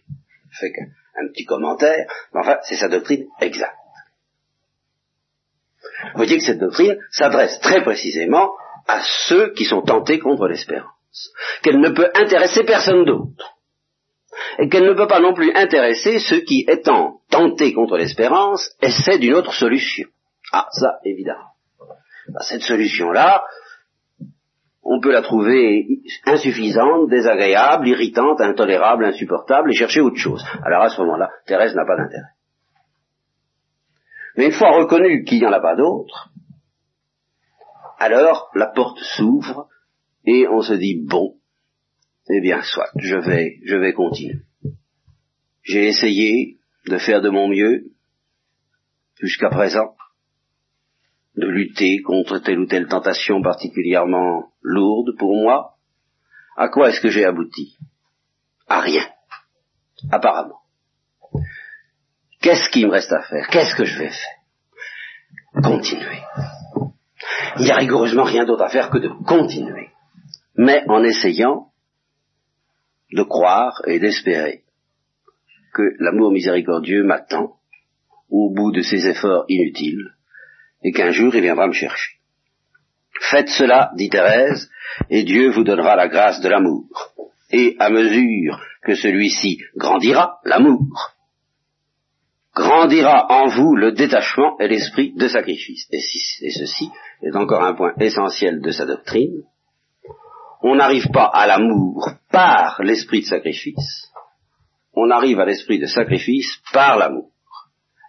[0.50, 3.81] Je fais qu'un petit commentaire, mais enfin, c'est sa doctrine exacte.
[6.14, 8.52] Vous voyez que cette doctrine s'adresse très précisément
[8.88, 11.32] à ceux qui sont tentés contre l'espérance.
[11.62, 13.56] Qu'elle ne peut intéresser personne d'autre
[14.60, 19.20] et qu'elle ne peut pas non plus intéresser ceux qui, étant tentés contre l'espérance, essaient
[19.20, 20.08] d'une autre solution.
[20.52, 21.52] Ah, ça, évidemment.
[22.30, 23.44] Bah, cette solution-là,
[24.84, 25.86] on peut la trouver
[26.26, 30.44] insuffisante, désagréable, irritante, intolérable, insupportable, et chercher autre chose.
[30.64, 32.32] Alors à ce moment-là, Thérèse n'a pas d'intérêt.
[34.38, 36.32] Mais une fois reconnu qu'il n'y en a pas d'autre,
[38.00, 39.68] alors la porte s'ouvre
[40.26, 41.36] et on se dit, bon,
[42.30, 44.42] eh bien, soit, je vais, je vais continuer.
[45.64, 47.92] J'ai essayé de faire de mon mieux
[49.20, 49.96] jusqu'à présent,
[51.36, 55.76] de lutter contre telle ou telle tentation particulièrement lourde pour moi.
[56.58, 57.78] À quoi est-ce que j'ai abouti?
[58.68, 59.08] À rien,
[60.12, 60.61] apparemment.
[62.42, 63.48] Qu'est-ce qui me reste à faire?
[63.50, 65.62] Qu'est-ce que je vais faire?
[65.64, 66.20] Continuer.
[67.58, 69.90] Il n'y a rigoureusement rien d'autre à faire que de continuer.
[70.56, 71.68] Mais en essayant
[73.12, 74.64] de croire et d'espérer
[75.74, 77.58] que l'amour miséricordieux m'attend
[78.30, 80.16] au bout de ses efforts inutiles
[80.84, 82.14] et qu'un jour il viendra me chercher.
[83.20, 84.70] Faites cela, dit Thérèse,
[85.10, 87.14] et Dieu vous donnera la grâce de l'amour.
[87.52, 91.14] Et à mesure que celui-ci grandira, l'amour,
[92.56, 95.88] grandira en vous le détachement et l'esprit de sacrifice.
[95.92, 96.90] Et, ceci
[97.22, 99.44] est encore un point essentiel de sa doctrine,
[100.64, 104.12] on n'arrive pas à l'amour par l'esprit de sacrifice,
[104.94, 107.32] on arrive à l'esprit de sacrifice par l'amour.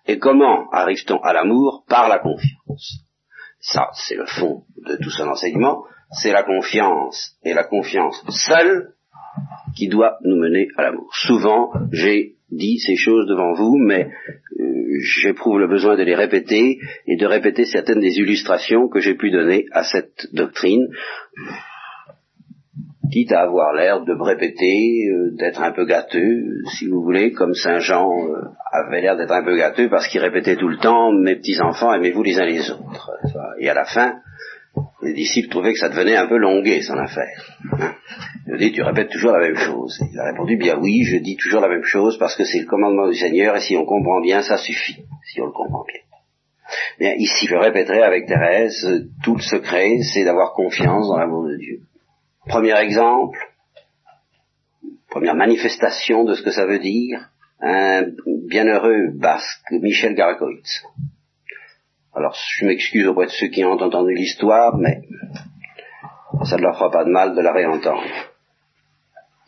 [0.07, 3.05] Et comment arrive-t-on à l'amour Par la confiance?
[3.61, 5.85] Ça, c'est le fond de tout son enseignement.
[6.11, 8.95] C'est la confiance, et la confiance seule,
[9.77, 11.09] qui doit nous mener à l'amour.
[11.15, 14.09] Souvent, j'ai dit ces choses devant vous, mais
[14.61, 14.65] euh,
[15.23, 19.31] j'éprouve le besoin de les répéter et de répéter certaines des illustrations que j'ai pu
[19.31, 20.87] donner à cette doctrine
[23.13, 27.33] quitte à avoir l'air de me répéter, euh, d'être un peu gâteux, si vous voulez,
[27.33, 30.79] comme Saint Jean euh, avait l'air d'être un peu gâteux parce qu'il répétait tout le
[30.79, 33.11] temps, mes petits-enfants, aimez-vous les uns les autres.
[33.59, 34.15] Et à la fin,
[35.03, 37.59] les disciples trouvaient que ça devenait un peu longué, son affaire.
[37.79, 37.93] Hein
[38.47, 40.01] je dis, tu répètes toujours la même chose.
[40.13, 42.67] il a répondu, bien oui, je dis toujours la même chose parce que c'est le
[42.67, 46.01] commandement du Seigneur et si on comprend bien, ça suffit, si on le comprend bien.
[46.99, 51.57] Bien, ici, je répéterai avec Thérèse, tout le secret, c'est d'avoir confiance dans l'amour de
[51.57, 51.81] Dieu.
[52.47, 53.39] Premier exemple,
[55.09, 58.07] première manifestation de ce que ça veut dire, un
[58.49, 60.83] bienheureux basque, Michel Garagoitz.
[62.15, 65.03] Alors, je m'excuse auprès de ceux qui ont entendu l'histoire, mais
[66.45, 68.32] ça ne leur fera pas de mal de la réentendre.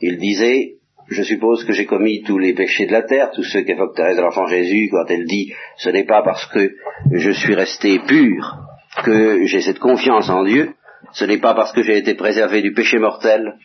[0.00, 0.76] Il disait,
[1.08, 4.16] je suppose que j'ai commis tous les péchés de la terre, tous ceux qu'évoque Thérèse
[4.16, 6.74] de l'Enfant Jésus quand elle dit, ce n'est pas parce que
[7.12, 8.58] je suis resté pur
[9.04, 10.74] que j'ai cette confiance en Dieu,
[11.12, 13.56] ce n'est pas parce que j'ai été préservé du péché mortel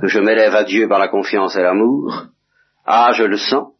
[0.00, 2.26] que je m'élève à Dieu par la confiance et l'amour.
[2.86, 3.72] Ah, je le sens.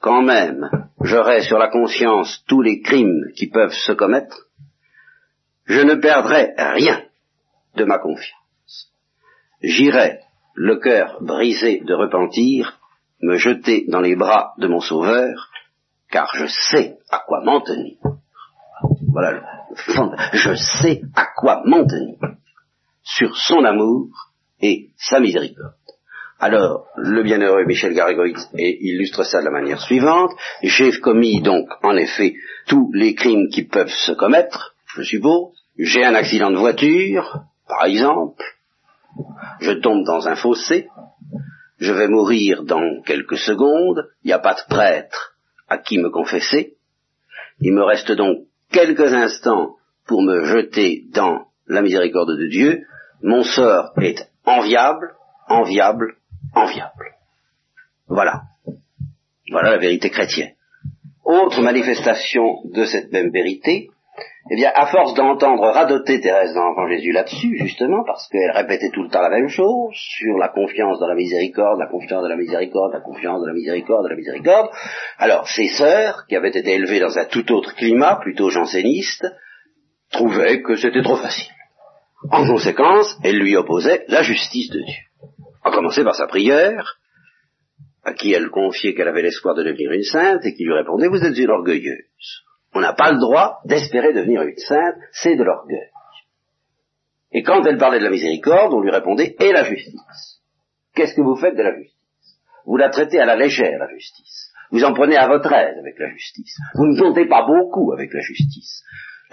[0.00, 0.68] Quand même,
[1.00, 4.48] j'aurai sur la conscience tous les crimes qui peuvent se commettre.
[5.64, 7.02] Je ne perdrai rien
[7.76, 8.92] de ma confiance.
[9.62, 10.20] J'irai,
[10.54, 12.78] le cœur brisé de repentir,
[13.20, 15.50] me jeter dans les bras de mon Sauveur,
[16.10, 17.96] car je sais à quoi m'en tenir.
[19.12, 19.42] Voilà le
[19.74, 20.12] fond.
[20.32, 22.18] Je sais à quoi m'en tenir
[23.02, 24.08] sur son amour
[24.60, 25.74] et sa miséricorde.
[26.40, 30.32] Alors, le bienheureux Michel Garigoït illustre ça de la manière suivante.
[30.62, 32.34] J'ai commis donc, en effet,
[32.66, 35.52] tous les crimes qui peuvent se commettre, je suppose.
[35.78, 38.44] J'ai un accident de voiture, par exemple.
[39.60, 40.88] Je tombe dans un fossé.
[41.78, 44.08] Je vais mourir dans quelques secondes.
[44.22, 45.36] Il n'y a pas de prêtre
[45.68, 46.76] à qui me confesser.
[47.60, 52.84] Il me reste donc quelques instants pour me jeter dans la miséricorde de Dieu
[53.24, 55.14] mon sort est enviable,
[55.48, 56.16] enviable,
[56.54, 57.14] enviable.
[58.06, 58.42] Voilà.
[59.50, 60.52] Voilà la vérité chrétienne.
[61.24, 63.88] Autre manifestation de cette même vérité,
[64.50, 69.02] eh bien, à force d'entendre radoter Thérèse dans Jésus là-dessus, justement, parce qu'elle répétait tout
[69.02, 72.36] le temps la même chose, sur la confiance dans la miséricorde, la confiance de la
[72.36, 74.68] miséricorde, la confiance de la miséricorde, de la miséricorde,
[75.18, 79.26] alors ses sœurs, qui avaient été élevées dans un tout autre climat, plutôt janséniste,
[80.12, 81.52] trouvaient que c'était trop facile.
[82.30, 85.02] En conséquence, elle lui opposait la justice de Dieu.
[85.64, 86.98] A commencer par sa prière,
[88.04, 91.08] à qui elle confiait qu'elle avait l'espoir de devenir une sainte, et qui lui répondait,
[91.08, 92.04] vous êtes une orgueilleuse.
[92.74, 95.90] On n'a pas le droit d'espérer devenir une sainte, c'est de l'orgueil.
[97.32, 100.40] Et quand elle parlait de la miséricorde, on lui répondait, et la justice?
[100.94, 101.94] Qu'est-ce que vous faites de la justice?
[102.64, 104.52] Vous la traitez à la légère, la justice.
[104.70, 106.56] Vous en prenez à votre aise avec la justice.
[106.74, 108.82] Vous ne comptez pas beaucoup avec la justice.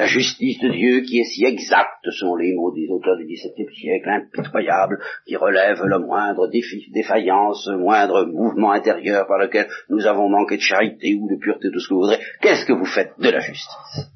[0.02, 3.72] La justice de Dieu qui est si exacte, sont les mots des auteurs du XVIIe
[3.72, 6.50] siècle, impitoyable, qui relève le moindre
[6.92, 11.70] défaillance, le moindre mouvement intérieur par lequel nous avons manqué de charité ou de pureté,
[11.72, 12.18] tout ce que vous voudrez.
[12.42, 14.10] Qu'est-ce que vous faites de la justice?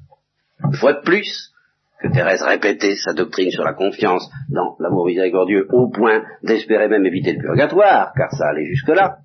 [0.64, 1.52] Une fois de plus,
[2.02, 7.06] que Thérèse répétait sa doctrine sur la confiance dans l'amour miséricordieux au point d'espérer même
[7.06, 9.18] éviter le purgatoire, car ça allait jusque-là.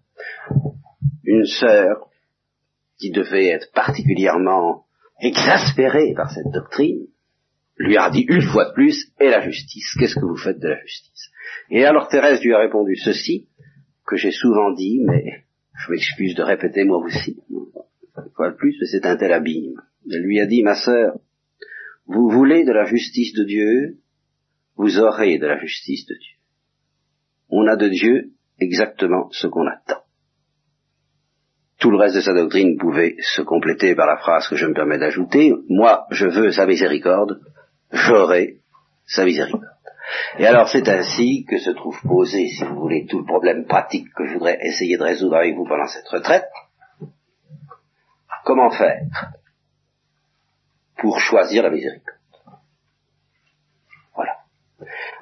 [1.23, 2.07] Une sœur
[2.99, 4.83] qui devait être particulièrement
[5.21, 7.07] exaspéré par cette doctrine,
[7.77, 10.67] lui a dit une fois de plus, et la justice, qu'est-ce que vous faites de
[10.67, 11.31] la justice?
[11.69, 13.47] Et alors Thérèse lui a répondu ceci,
[14.05, 15.45] que j'ai souvent dit, mais
[15.77, 19.81] je m'excuse de répéter moi aussi, une fois de plus, mais c'est un tel abîme.
[20.11, 21.17] Elle lui a dit, ma sœur,
[22.07, 23.97] vous voulez de la justice de Dieu,
[24.75, 26.37] vous aurez de la justice de Dieu.
[27.49, 30.01] On a de Dieu exactement ce qu'on attend.
[31.81, 34.73] Tout le reste de sa doctrine pouvait se compléter par la phrase que je me
[34.73, 35.51] permets d'ajouter.
[35.67, 37.41] Moi, je veux sa miséricorde,
[37.91, 38.59] j'aurai
[39.07, 39.65] sa miséricorde.
[40.37, 44.13] Et alors c'est ainsi que se trouve posé, si vous voulez, tout le problème pratique
[44.15, 46.47] que je voudrais essayer de résoudre avec vous pendant cette retraite.
[48.45, 49.01] Comment faire
[50.99, 52.19] pour choisir la miséricorde?
[54.15, 54.37] Voilà.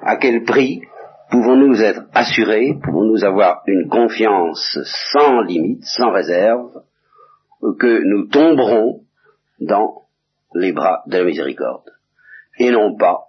[0.02, 0.82] À quel prix
[1.30, 4.78] pouvons-nous être assurés, pouvons-nous avoir une confiance
[5.12, 6.82] sans limite, sans réserve,
[7.78, 9.02] que nous tomberons
[9.60, 10.02] dans
[10.54, 11.90] les bras de la miséricorde,
[12.58, 13.20] et non pas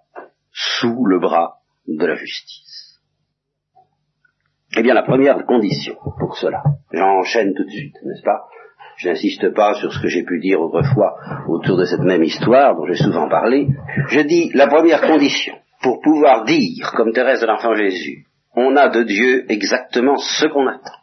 [0.51, 2.99] sous le bras de la justice?
[4.77, 8.47] Eh bien, la première condition pour cela, j'enchaîne tout de suite, n'est-ce pas?
[8.97, 11.15] Je n'insiste pas sur ce que j'ai pu dire autrefois
[11.47, 13.67] autour de cette même histoire dont j'ai souvent parlé,
[14.07, 18.89] je dis la première condition pour pouvoir dire, comme Thérèse de l'Enfant Jésus, on a
[18.89, 21.01] de Dieu exactement ce qu'on attend.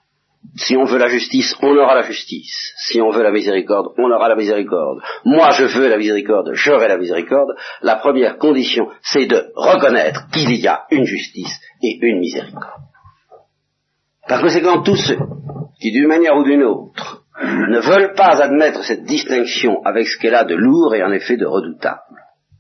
[0.57, 2.73] Si on veut la justice, on aura la justice.
[2.87, 5.01] Si on veut la miséricorde, on aura la miséricorde.
[5.25, 7.51] Moi, je veux la miséricorde, j'aurai la miséricorde.
[7.83, 12.83] La première condition, c'est de reconnaître qu'il y a une justice et une miséricorde.
[14.29, 15.19] Par conséquent, tous ceux
[15.81, 20.35] qui, d'une manière ou d'une autre, ne veulent pas admettre cette distinction avec ce qu'elle
[20.35, 22.03] a de lourd et en effet de redoutable,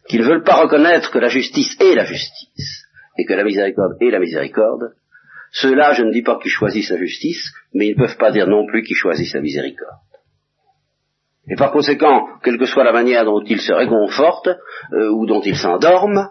[0.08, 2.86] qui ne veulent pas reconnaître que la justice est la justice,
[3.18, 4.94] et que la miséricorde est la miséricorde,
[5.50, 8.46] ceux-là, je ne dis pas qu'ils choisissent la justice, mais ils ne peuvent pas dire
[8.46, 9.98] non plus qu'ils choisissent la miséricorde.
[11.50, 14.50] Et par conséquent, quelle que soit la manière dont ils se réconfortent
[14.92, 16.30] euh, ou dont ils s'endorment,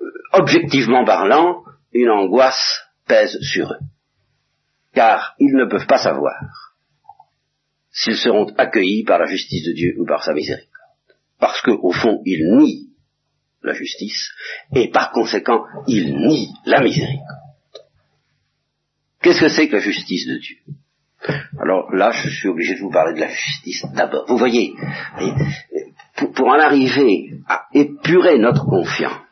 [0.00, 3.84] euh, objectivement parlant, une angoisse pèse sur eux.
[4.92, 6.34] Car ils ne peuvent pas savoir
[7.90, 10.73] s'ils seront accueillis par la justice de Dieu ou par sa miséricorde.
[11.38, 12.88] Parce qu'au fond, ils nient
[13.62, 14.30] la justice,
[14.74, 17.40] et par conséquent, ils nient la miséricorde.
[19.22, 20.56] Qu'est-ce que c'est que la justice de Dieu?
[21.58, 24.26] Alors là, je suis obligé de vous parler de la justice d'abord.
[24.28, 24.74] Vous voyez,
[26.16, 29.22] pour, en arriver à épurer notre confiance,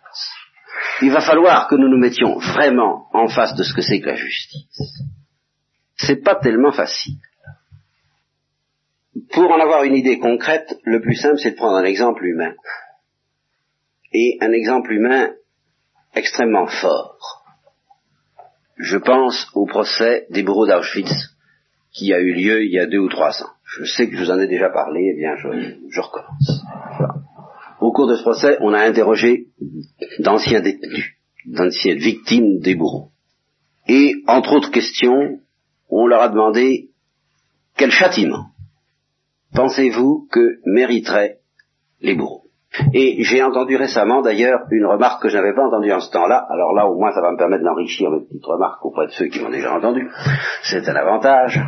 [1.02, 4.06] il va falloir que nous nous mettions vraiment en face de ce que c'est que
[4.06, 5.02] la justice.
[5.96, 7.18] C'est pas tellement facile.
[9.32, 12.54] Pour en avoir une idée concrète, le plus simple, c'est de prendre un exemple humain.
[14.12, 15.32] Et un exemple humain
[16.14, 17.42] extrêmement fort
[18.82, 21.36] je pense au procès des bourreaux d'Auschwitz
[21.92, 23.50] qui a eu lieu il y a deux ou trois ans.
[23.64, 26.62] Je sais que je vous en ai déjà parlé, eh bien je, recommence.
[27.80, 29.46] Au cours de ce procès, on a interrogé
[30.18, 31.14] d'anciens détenus,
[31.46, 33.10] d'anciennes victimes des bourreaux.
[33.88, 35.40] Et, entre autres questions,
[35.88, 36.90] on leur a demandé
[37.76, 38.46] quel châtiment
[39.54, 41.38] pensez-vous que mériteraient
[42.00, 42.42] les bourreaux?
[42.94, 46.46] Et j'ai entendu récemment d'ailleurs une remarque que je n'avais pas entendue en ce temps-là,
[46.48, 49.26] alors là au moins ça va me permettre d'enrichir mes petites remarques auprès de ceux
[49.26, 50.08] qui m'ont déjà entendu.
[50.62, 51.60] C'est un avantage.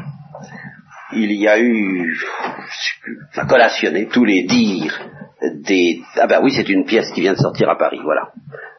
[1.12, 2.16] Il y a eu,
[3.31, 4.99] enfin collationné tous les dires
[5.42, 6.01] des...
[6.16, 8.33] Ah ben oui, c'est une pièce qui vient de sortir à Paris, voilà,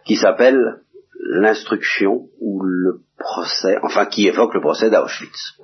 [0.04, 0.82] qui s'appelle
[1.28, 5.60] l'instruction ou le procès, enfin qui évoque le procès d'Auschwitz.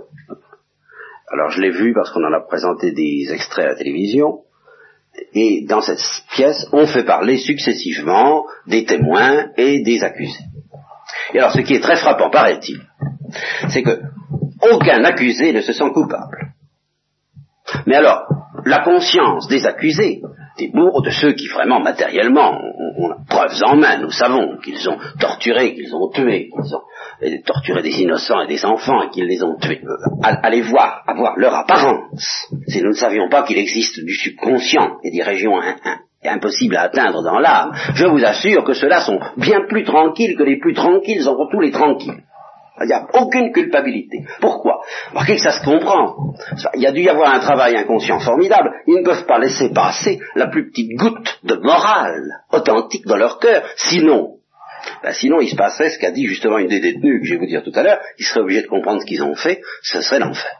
[1.32, 4.42] Alors je l'ai vu parce qu'on en a présenté des extraits à la télévision,
[5.34, 6.02] et dans cette
[6.34, 10.46] pièce, on fait parler successivement des témoins et des accusés.
[11.34, 12.82] Et alors, ce qui est très frappant, paraît-il,
[13.70, 14.02] c'est que
[14.72, 16.54] aucun accusé ne se sent coupable.
[17.88, 18.26] Mais alors,
[18.66, 20.22] la conscience des accusés,
[20.58, 22.60] des bourreaux, de ceux qui vraiment matériellement
[22.98, 26.82] ont, preuves en main, nous savons qu'ils ont torturé, qu'ils ont tué, qu'ils ont
[27.46, 29.82] torturé des innocents et des enfants et qu'ils les ont tués.
[30.24, 32.48] Allez voir, avoir leur apparence.
[32.68, 35.60] Si nous ne savions pas qu'il existe du subconscient et des régions
[36.24, 40.44] impossibles à atteindre dans l'âme, je vous assure que ceux-là sont bien plus tranquilles que
[40.44, 42.24] les plus tranquilles entre tous les tranquilles.
[42.84, 44.26] Il n'y a aucune culpabilité.
[44.40, 44.82] Pourquoi?
[45.12, 46.34] Remarquez que ça se comprend.
[46.74, 48.72] Il y a dû y avoir un travail inconscient formidable.
[48.88, 53.38] Ils ne peuvent pas laisser passer la plus petite goutte de morale authentique dans leur
[53.38, 53.64] cœur.
[53.76, 54.38] Sinon,
[55.04, 57.40] ben sinon il se passerait ce qu'a dit justement une des détenues que je vais
[57.40, 60.02] vous dire tout à l'heure, ils seraient obligés de comprendre ce qu'ils ont fait, ce
[60.02, 60.52] serait l'enfer.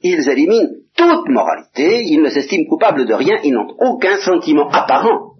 [0.00, 5.34] Ils éliminent toute moralité, ils ne s'estiment coupables de rien, ils n'ont aucun sentiment apparent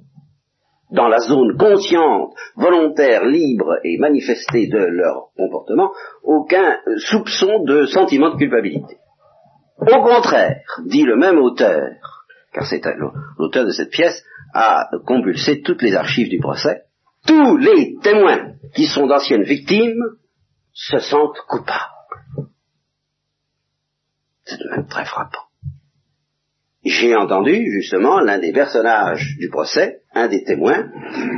[0.90, 5.90] dans la zone consciente, volontaire, libre et manifestée de leur comportement,
[6.22, 8.96] aucun soupçon de sentiment de culpabilité.
[9.80, 11.90] Au contraire, dit le même auteur,
[12.52, 12.80] car c'est
[13.38, 16.83] l'auteur de cette pièce, a compulsé toutes les archives du procès,
[17.26, 20.02] tous les témoins qui sont d'anciennes victimes
[20.72, 21.80] se sentent coupables.
[24.44, 25.44] C'est même très frappant
[26.84, 30.90] j'ai entendu justement l'un des personnages du procès, un des témoins,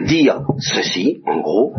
[0.04, 1.74] dire ceci, en gros,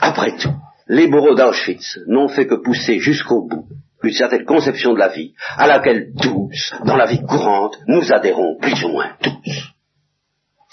[0.00, 0.54] après tout,
[0.88, 3.66] les bourreaux d'Auschwitz n'ont fait que pousser jusqu'au bout
[4.02, 8.56] une certaine conception de la vie, à laquelle tous, dans la vie courante, nous adhérons
[8.60, 9.75] plus ou moins tous.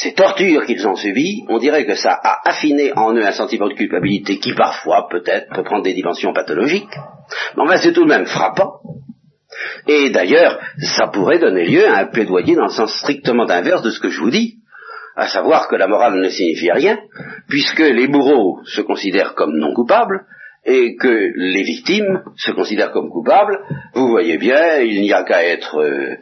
[0.04, 3.68] Ces tortures qu'ils ont subies, on dirait que ça a affiné en eux un sentiment
[3.68, 6.96] de culpabilité qui parfois, peut-être, peut prendre des dimensions pathologiques.
[7.56, 8.82] Mais enfin, c'est tout de même frappant
[9.88, 10.60] et d'ailleurs,
[10.98, 14.10] ça pourrait donner lieu à un plaidoyer dans le sens strictement inverse de ce que
[14.10, 14.56] je vous dis,
[15.16, 17.00] à savoir que la morale ne signifie rien,
[17.50, 20.26] puisque les bourreaux se considèrent comme non coupables,
[20.66, 23.60] et que les victimes se considèrent comme coupables,
[23.94, 26.16] vous voyez bien, il n'y a qu'à être euh,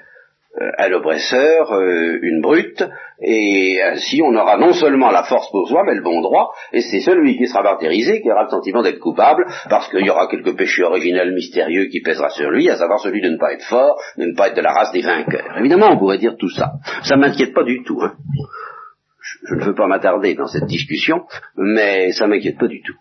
[0.77, 1.71] à l'oppresseur
[2.21, 2.83] une brute,
[3.21, 6.81] et ainsi on aura non seulement la force pour soi, mais le bon droit, et
[6.81, 10.27] c'est celui qui sera martyrisé qui aura le sentiment d'être coupable, parce qu'il y aura
[10.27, 13.63] quelques péchés originels mystérieux qui pèsera sur lui, à savoir celui de ne pas être
[13.63, 15.57] fort, de ne pas être de la race des vainqueurs.
[15.57, 16.73] Évidemment, on pourrait dire tout ça.
[17.03, 18.01] Ça m'inquiète pas du tout.
[18.01, 18.15] Hein.
[19.47, 21.25] Je, ne veux pas m'attarder dans cette discussion,
[21.55, 22.95] mais ça m'inquiète pas du tout.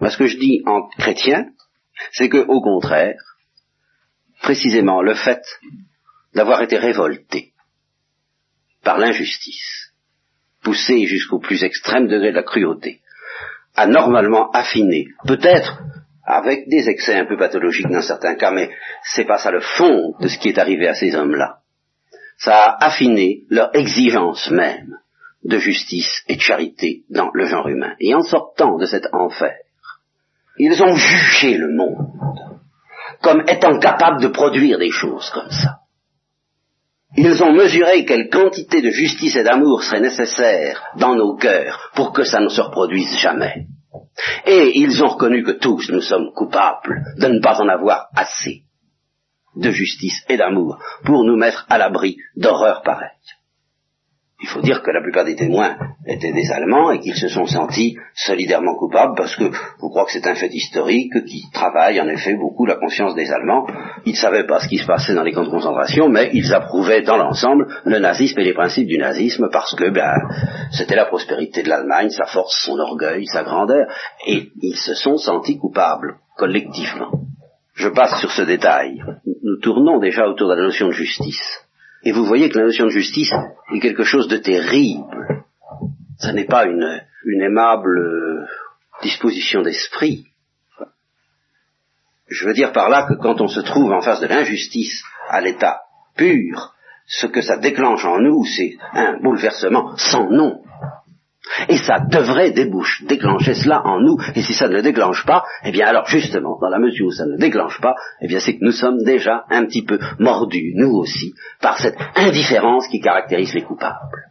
[0.00, 1.46] Moi, ce que je dis en chrétien,
[2.12, 3.20] c'est que, au contraire,
[4.42, 5.42] précisément le fait
[6.34, 7.52] d'avoir été révolté
[8.82, 9.92] par l'injustice,
[10.62, 13.00] poussé jusqu'au plus extrême degré de la cruauté,
[13.74, 15.82] a normalement affiné, peut-être
[16.24, 18.70] avec des excès un peu pathologiques dans certains cas, mais
[19.02, 21.58] c'est pas ça le fond de ce qui est arrivé à ces hommes-là.
[22.38, 24.98] Ça a affiné leur exigence même
[25.44, 27.94] de justice et de charité dans le genre humain.
[28.00, 29.56] Et en sortant de cet enfer,
[30.58, 32.06] ils ont jugé le monde
[33.22, 35.81] comme étant capable de produire des choses comme ça.
[37.16, 42.12] Ils ont mesuré quelle quantité de justice et d'amour serait nécessaire dans nos cœurs pour
[42.12, 43.66] que ça ne se reproduise jamais.
[44.46, 48.62] Et ils ont reconnu que tous nous sommes coupables de ne pas en avoir assez
[49.56, 53.08] de justice et d'amour pour nous mettre à l'abri d'horreurs pareilles.
[54.42, 57.46] Il faut dire que la plupart des témoins étaient des Allemands et qu'ils se sont
[57.46, 62.08] sentis solidairement coupables parce que je crois que c'est un fait historique qui travaille en
[62.08, 63.66] effet beaucoup la conscience des Allemands.
[64.04, 66.52] Ils ne savaient pas ce qui se passait dans les camps de concentration, mais ils
[66.52, 70.12] approuvaient dans l'ensemble le nazisme et les principes du nazisme parce que ben,
[70.72, 73.86] c'était la prospérité de l'Allemagne, sa force, son orgueil, sa grandeur,
[74.26, 77.12] et ils se sont sentis coupables collectivement.
[77.74, 79.02] Je passe sur ce détail.
[79.24, 81.62] Nous tournons déjà autour de la notion de justice.
[82.04, 83.30] Et vous voyez que la notion de justice
[83.74, 85.44] est quelque chose de terrible.
[86.18, 88.46] Ce n'est pas une, une aimable euh,
[89.02, 90.26] disposition d'esprit.
[92.28, 95.40] Je veux dire par là que quand on se trouve en face de l'injustice à
[95.40, 95.80] l'état
[96.16, 96.74] pur,
[97.06, 100.61] ce que ça déclenche en nous, c'est un bouleversement sans nom.
[101.68, 104.16] Et ça devrait déboucher, déclencher cela en nous.
[104.34, 107.12] Et si ça ne le déclenche pas, eh bien alors justement, dans la mesure où
[107.12, 109.98] ça ne le déclenche pas, eh bien c'est que nous sommes déjà un petit peu
[110.18, 114.28] mordus, nous aussi, par cette indifférence qui caractérise les coupables.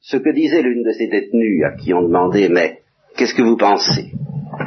[0.00, 2.82] Ce que disait l'une de ces détenues à qui on demandait, mais
[3.16, 4.12] qu'est-ce que vous pensez?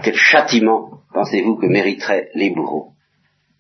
[0.04, 2.94] Quel châtiment pensez-vous que mériteraient les bourreaux?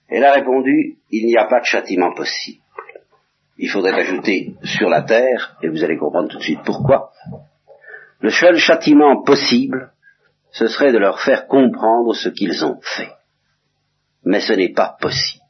[0.09, 2.61] Elle a répondu, il n'y a pas de châtiment possible.
[3.59, 7.11] Il faudrait ajouter sur la terre, et vous allez comprendre tout de suite pourquoi,
[8.19, 9.91] le seul châtiment possible,
[10.51, 13.11] ce serait de leur faire comprendre ce qu'ils ont fait.
[14.23, 15.43] Mais ce n'est pas possible.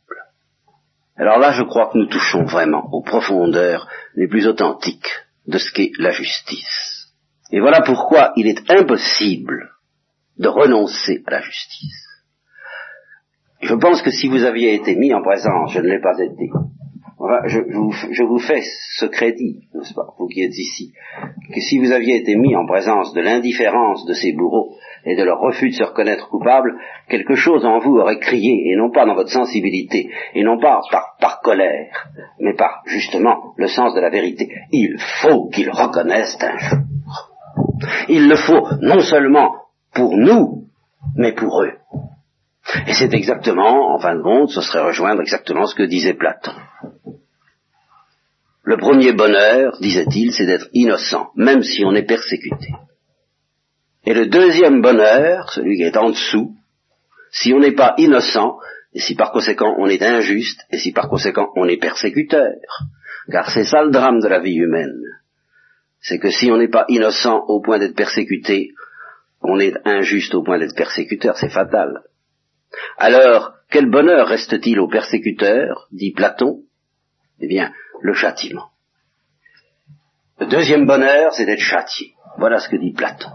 [1.15, 5.09] Alors là, je crois que nous touchons vraiment aux profondeurs les plus authentiques
[5.47, 7.13] de ce qu'est la justice.
[7.51, 9.71] Et voilà pourquoi il est impossible
[10.37, 12.05] de renoncer à la justice.
[13.61, 16.51] Je pense que si vous aviez été mis en présence, je ne l'ai pas été,
[17.45, 18.61] je, vous, fais
[18.97, 20.93] ce crédit, n'est-ce pas, vous qui êtes ici,
[21.53, 24.75] que si vous aviez été mis en présence de l'indifférence de ces bourreaux
[25.05, 26.75] et de leur refus de se reconnaître coupables,
[27.09, 30.81] quelque chose en vous aurait crié, et non pas dans votre sensibilité, et non pas
[31.19, 32.09] par colère,
[32.39, 34.49] mais par justement le sens de la vérité.
[34.71, 36.79] Il faut qu'ils reconnaissent un jour.
[38.09, 39.55] Il le faut non seulement
[39.93, 40.65] pour nous,
[41.15, 41.73] mais pour eux.
[42.87, 46.53] Et c'est exactement, en fin de compte, ce serait rejoindre exactement ce que disait Platon.
[48.63, 52.67] Le premier bonheur, disait-il, c'est d'être innocent, même si on est persécuté.
[54.05, 56.53] Et le deuxième bonheur, celui qui est en dessous,
[57.31, 58.57] si on n'est pas innocent,
[58.93, 62.55] et si par conséquent on est injuste, et si par conséquent on est persécuteur,
[63.31, 65.01] car c'est ça le drame de la vie humaine,
[66.01, 68.73] c'est que si on n'est pas innocent au point d'être persécuté,
[69.41, 72.01] on est injuste au point d'être persécuteur, c'est fatal.
[72.97, 76.61] Alors, quel bonheur reste-t-il au persécuteur, dit Platon?
[77.39, 77.71] Eh bien,
[78.01, 78.69] le châtiment.
[80.39, 82.13] Le deuxième bonheur, c'est d'être châtié.
[82.37, 83.29] Voilà ce que dit Platon.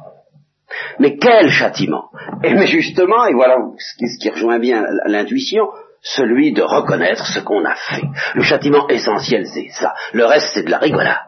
[0.98, 2.10] Mais quel châtiment
[2.42, 5.66] Et mais justement, et voilà ce qui rejoint bien l'intuition,
[6.00, 8.02] celui de reconnaître ce qu'on a fait.
[8.34, 9.94] Le châtiment essentiel, c'est ça.
[10.12, 11.18] Le reste, c'est de la rigolade.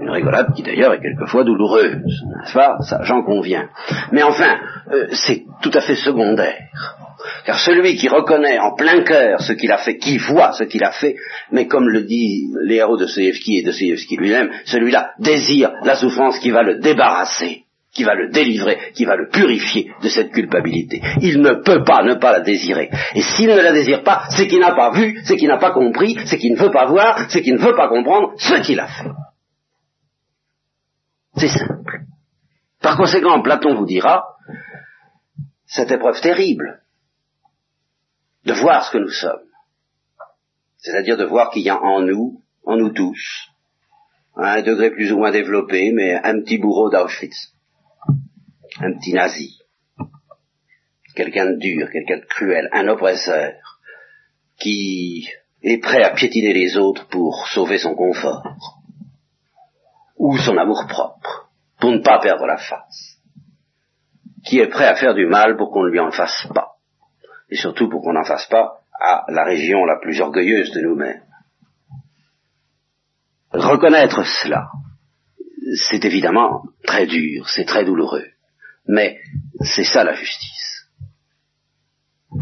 [0.00, 2.22] Une rigolade qui d'ailleurs est quelquefois douloureuse,
[2.54, 2.76] pas?
[2.80, 3.68] Ça, j'en conviens.
[4.12, 4.58] Mais enfin,
[4.92, 6.58] euh, c'est tout à fait secondaire.
[7.44, 10.84] Car celui qui reconnaît en plein cœur ce qu'il a fait, qui voit ce qu'il
[10.84, 11.16] a fait,
[11.50, 16.50] mais comme le dit les de Dostoevsky et Dostoevsky lui-même, celui-là désire la souffrance qui
[16.50, 21.02] va le débarrasser, qui va le délivrer, qui va le purifier de cette culpabilité.
[21.20, 22.90] Il ne peut pas ne pas la désirer.
[23.14, 25.72] Et s'il ne la désire pas, c'est qu'il n'a pas vu, c'est qu'il n'a pas
[25.72, 28.78] compris, c'est qu'il ne veut pas voir, c'est qu'il ne veut pas comprendre ce qu'il
[28.78, 29.08] a fait.
[31.38, 32.00] C'est simple.
[32.80, 34.24] Par conséquent, Platon vous dira,
[35.66, 36.82] cette épreuve terrible,
[38.44, 39.46] de voir ce que nous sommes,
[40.78, 43.50] C'est-à-dire de voir qu'il y a en nous, en nous tous,
[44.36, 47.52] un degré plus ou moins développé, mais un petit bourreau d'Auschwitz,
[48.80, 49.58] un petit nazi,
[51.14, 53.54] quelqu'un de dur, quelqu'un de cruel, un oppresseur,
[54.58, 55.28] qui
[55.62, 58.44] est prêt à piétiner les autres pour sauver son confort,
[60.18, 61.48] ou son amour propre,
[61.80, 63.18] pour ne pas perdre la face,
[64.44, 66.72] qui est prêt à faire du mal pour qu'on ne lui en fasse pas,
[67.50, 71.22] et surtout pour qu'on n'en fasse pas à la région la plus orgueilleuse de nous-mêmes.
[73.52, 74.68] Reconnaître cela,
[75.88, 78.26] c'est évidemment très dur, c'est très douloureux,
[78.86, 79.18] mais
[79.60, 80.88] c'est ça la justice.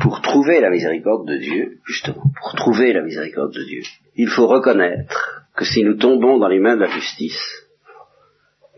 [0.01, 3.83] Pour trouver la miséricorde de Dieu, justement, pour trouver la miséricorde de Dieu,
[4.17, 7.66] il faut reconnaître que si nous tombons dans les mains de la justice,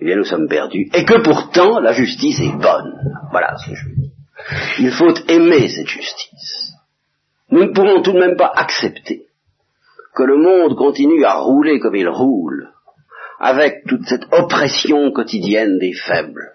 [0.00, 2.94] eh bien nous sommes perdus, et que pourtant la justice est bonne.
[3.30, 4.10] Voilà ce que je veux dire.
[4.78, 6.72] Il faut aimer cette justice.
[7.50, 9.26] Nous ne pouvons tout de même pas accepter
[10.14, 12.70] que le monde continue à rouler comme il roule,
[13.38, 16.54] avec toute cette oppression quotidienne des faibles.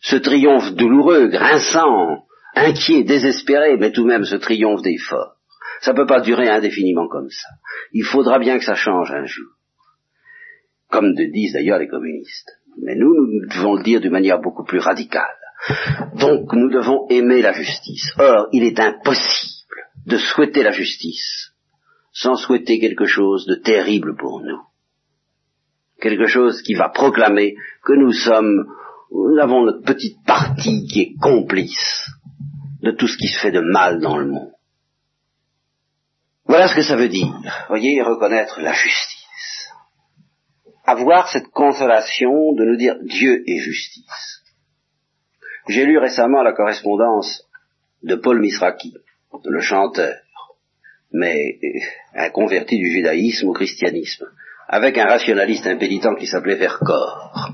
[0.00, 2.24] Ce triomphe douloureux, grinçant,
[2.54, 5.34] inquiet, désespéré, mais tout de même ce triomphe des forts.
[5.80, 7.48] Ça ne peut pas durer indéfiniment comme ça.
[7.92, 9.55] Il faudra bien que ça change un jour.
[10.90, 12.50] Comme le disent d'ailleurs les communistes.
[12.82, 15.34] Mais nous, nous devons le dire d'une manière beaucoup plus radicale.
[16.14, 18.12] Donc nous devons aimer la justice.
[18.18, 19.56] Or, il est impossible
[20.06, 21.52] de souhaiter la justice
[22.16, 24.62] sans souhaiter quelque chose de terrible pour nous.
[26.00, 28.66] Quelque chose qui va proclamer que nous sommes,
[29.12, 32.10] nous avons notre petite partie qui est complice
[32.82, 34.52] de tout ce qui se fait de mal dans le monde.
[36.46, 37.34] Voilà ce que ça veut dire.
[37.68, 39.15] Voyez, reconnaître la justice.
[40.86, 44.42] Avoir cette consolation de nous dire Dieu est justice.
[45.68, 47.42] J'ai lu récemment la correspondance
[48.04, 48.94] de Paul Misraki,
[49.44, 50.14] le chanteur,
[51.12, 51.78] mais euh,
[52.14, 54.26] un converti du judaïsme au christianisme,
[54.68, 57.50] avec un rationaliste impénitent qui s'appelait Vercors.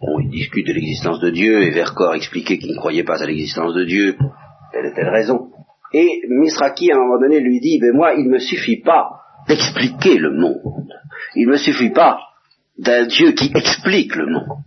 [0.00, 3.26] Bon, il discute de l'existence de Dieu, et Vercors expliquait qu'il ne croyait pas à
[3.26, 4.16] l'existence de Dieu,
[4.72, 5.50] telle et telle raison.
[5.92, 9.10] Et Misraki, à un moment donné, lui dit, mais moi, il ne me suffit pas
[9.46, 10.88] d'expliquer le monde.
[11.34, 12.18] Il ne me suffit pas
[12.78, 14.58] d'un Dieu qui explique le monde.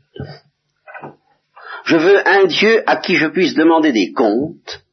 [1.86, 4.84] Je veux un Dieu à qui je puisse demander des comptes,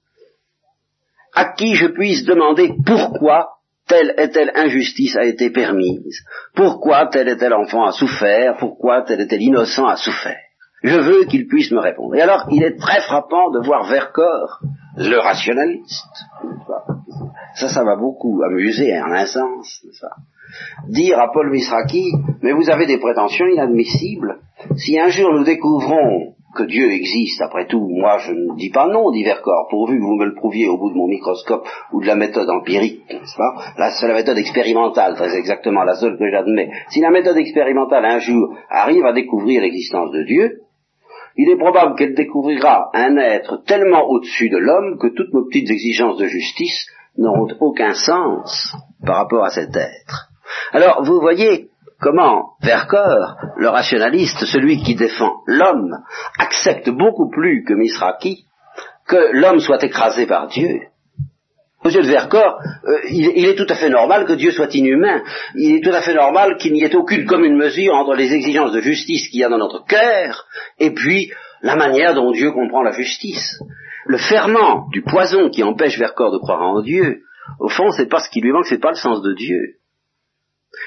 [1.35, 6.21] à qui je puisse demander pourquoi telle et telle injustice a été permise,
[6.55, 10.39] pourquoi tel et tel enfant a souffert, pourquoi tel et tel innocent a souffert.
[10.83, 12.15] Je veux qu'il puisse me répondre.
[12.17, 14.61] Et alors, il est très frappant de voir Vercors,
[14.97, 16.27] le rationaliste,
[17.55, 19.85] ça, ça m'a beaucoup amusé en un sens,
[20.89, 24.39] dire à Paul Misraki, mais vous avez des prétentions inadmissibles.
[24.77, 28.87] Si un jour nous découvrons que Dieu existe, après tout, moi je ne dis pas
[28.87, 32.01] non, dit Vercors, pourvu que vous me le prouviez au bout de mon microscope ou
[32.01, 33.73] de la méthode empirique, n'est-ce pas?
[33.79, 36.71] Là, c'est la méthode expérimentale, très exactement, la seule que j'admets.
[36.91, 40.61] Si la méthode expérimentale un jour arrive à découvrir l'existence de Dieu,
[41.37, 45.71] il est probable qu'elle découvrira un être tellement au-dessus de l'homme que toutes nos petites
[45.71, 46.87] exigences de justice
[47.17, 48.75] n'auront aucun sens
[49.05, 50.32] par rapport à cet être.
[50.73, 55.99] Alors, vous voyez, comment Vercors, le rationaliste, celui qui défend l'homme,
[56.39, 58.47] accepte beaucoup plus que Misraki
[59.07, 60.81] que l'homme soit écrasé par Dieu.
[61.85, 65.23] Aux yeux de Vercors, euh, il, est tout à fait normal que Dieu soit inhumain.
[65.57, 68.73] Il est tout à fait normal qu'il n'y ait aucune commune mesure entre les exigences
[68.73, 70.47] de justice qu'il y a dans notre cœur
[70.79, 73.61] et puis la manière dont Dieu comprend la justice.
[74.07, 77.23] Le ferment du poison qui empêche Vercors de croire en Dieu,
[77.59, 79.77] au fond, c'est pas ce qui lui manque, c'est pas le sens de Dieu.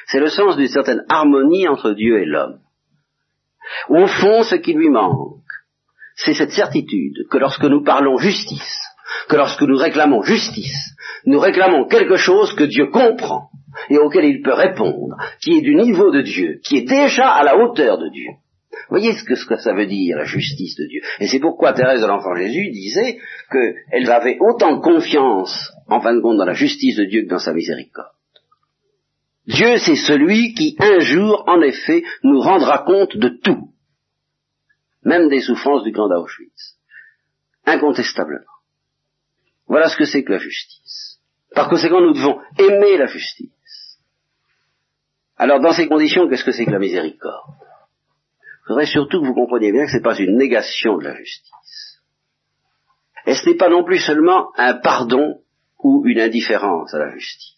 [0.08, 2.60] C'est le sens d'une certaine harmonie entre Dieu et l'homme.
[3.90, 5.42] Au fond, ce qui lui manque,
[6.16, 8.80] c'est cette certitude que lorsque nous parlons justice,
[9.28, 10.96] que lorsque nous réclamons justice,
[11.26, 13.50] nous réclamons quelque chose que Dieu comprend
[13.90, 17.44] et auquel il peut répondre, qui est du niveau de Dieu, qui est déjà à
[17.44, 18.30] la hauteur de Dieu.
[18.90, 21.02] Voyez ce que, ce ça veut dire, la justice de Dieu.
[21.20, 23.18] Et c'est pourquoi Thérèse de l'Enfant Jésus disait
[23.52, 27.40] qu'elle avait autant confiance, en fin de compte, dans la justice de Dieu que dans
[27.40, 28.15] sa miséricorde.
[29.48, 33.70] Dieu, c'est celui qui, un jour, en effet, nous rendra compte de tout,
[35.04, 36.78] même des souffrances du camp d'Auschwitz,
[37.66, 38.46] incontestablement.
[39.68, 41.20] Voilà ce que c'est que la justice.
[41.54, 43.50] Par conséquent, nous devons aimer la justice.
[45.38, 47.54] Alors, dans ces conditions, qu'est-ce que c'est que la miséricorde?
[48.64, 51.16] Il faudrait surtout que vous compreniez bien que ce n'est pas une négation de la
[51.16, 52.02] justice.
[53.28, 55.42] Et ce n'est pas non plus seulement un pardon
[55.80, 57.55] ou une indifférence à la justice.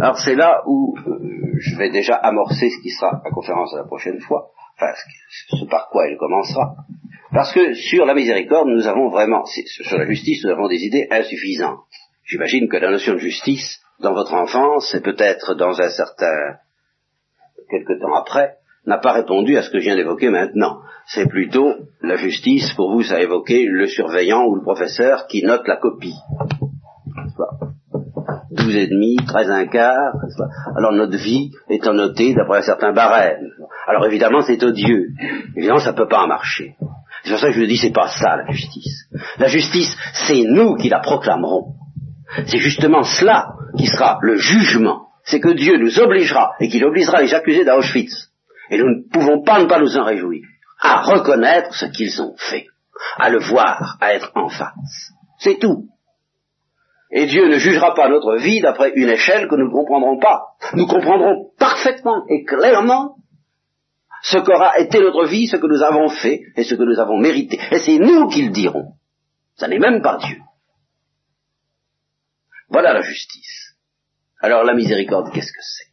[0.00, 3.78] Alors c'est là où euh, je vais déjà amorcer ce qui sera la conférence de
[3.78, 4.92] la prochaine fois, enfin
[5.50, 6.76] ce par quoi elle commencera.
[7.32, 11.08] Parce que sur la miséricorde, nous avons vraiment, sur la justice, nous avons des idées
[11.10, 11.80] insuffisantes.
[12.24, 16.58] J'imagine que la notion de justice dans votre enfance, et peut-être dans un certain,
[17.68, 18.54] quelque temps après,
[18.86, 20.80] n'a pas répondu à ce que je viens d'évoquer maintenant.
[21.06, 25.42] C'est plutôt la justice, pour vous, ça a évoqué le surveillant ou le professeur qui
[25.42, 26.14] note la copie.
[28.54, 30.14] 12 et demi, 13 un quart.
[30.76, 33.50] Alors notre vie est notée d'après un certain barème.
[33.86, 35.08] Alors évidemment c'est odieux.
[35.56, 36.74] Évidemment ça ne peut pas marcher.
[37.24, 39.08] C'est pour ça que je dis c'est pas ça la justice.
[39.38, 39.96] La justice
[40.26, 41.74] c'est nous qui la proclamerons.
[42.46, 45.08] C'est justement cela qui sera le jugement.
[45.24, 48.30] C'est que Dieu nous obligera et qu'il obligera les accusés d'Auschwitz.
[48.70, 50.42] Et nous ne pouvons pas ne pas nous en réjouir.
[50.80, 52.66] À reconnaître ce qu'ils ont fait.
[53.18, 55.12] À le voir, à être en face.
[55.38, 55.88] C'est tout.
[57.10, 60.56] Et Dieu ne jugera pas notre vie d'après une échelle que nous ne comprendrons pas.
[60.74, 63.16] Nous comprendrons parfaitement et clairement
[64.22, 67.18] ce qu'aura été notre vie, ce que nous avons fait et ce que nous avons
[67.18, 67.58] mérité.
[67.70, 68.94] Et c'est nous qui le dirons.
[69.56, 70.38] Ça n'est même pas Dieu.
[72.70, 73.76] Voilà la justice.
[74.40, 75.90] Alors la miséricorde, qu'est-ce que c'est?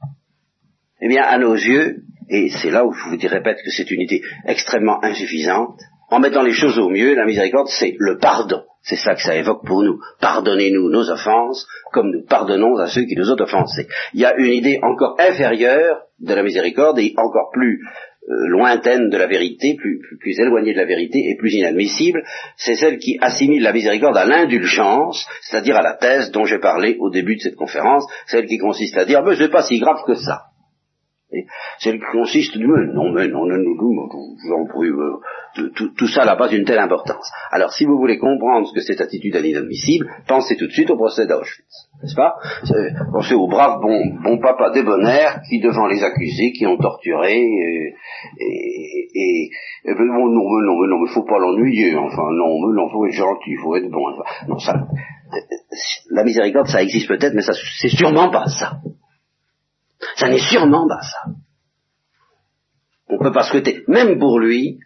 [1.01, 4.01] Eh bien, à nos yeux, et c'est là où je vous répète que c'est une
[4.01, 5.80] idée extrêmement insuffisante,
[6.12, 8.64] en mettant les choses au mieux, la miséricorde, c'est le pardon.
[8.84, 9.99] C'est ça que ça évoque pour nous.
[10.20, 13.88] Pardonnez-nous nos offenses comme nous pardonnons à ceux qui nous ont offensés.
[14.14, 17.82] Il y a une idée encore inférieure de la miséricorde et encore plus
[18.30, 22.24] euh, lointaine de la vérité, plus, éloignée de la vérité et plus inadmissible,
[22.57, 26.97] c'est celle qui assimile la miséricorde à l'indulgence, c'est-à-dire à la thèse dont j'ai parlé
[26.99, 30.03] au début de cette conférence, celle qui consiste à dire, mais c'est pas si grave
[30.05, 30.51] que ça.
[31.80, 34.08] Celle qui consiste, mais non, mais non, non, non,
[34.50, 34.68] non,
[35.54, 37.30] tout, tout, ça n'a pas une telle importance.
[37.52, 40.90] Alors, si vous voulez comprendre ce que cette attitude est inadmissible, pensez tout de suite
[40.90, 42.36] au procès d'Auschwitz, n'est-ce pas?
[43.12, 47.96] Pensez au brave bon, bon papa débonnaire qui, devant les accusés qui ont torturé, et,
[48.40, 49.50] et, et,
[49.86, 53.56] et non, non, mais non, mais faut pas l'ennuyer, enfin, non, non, faut être gentil,
[53.62, 54.04] faut être bon,
[54.48, 54.74] non, ça,
[56.12, 58.80] la miséricorde, ça existe peut-être, mais ça, c'est sûrement pas ça.
[60.16, 61.32] Ça n'est sûrement pas ça.
[63.10, 64.80] On ne peut pas souhaiter, même pour lui,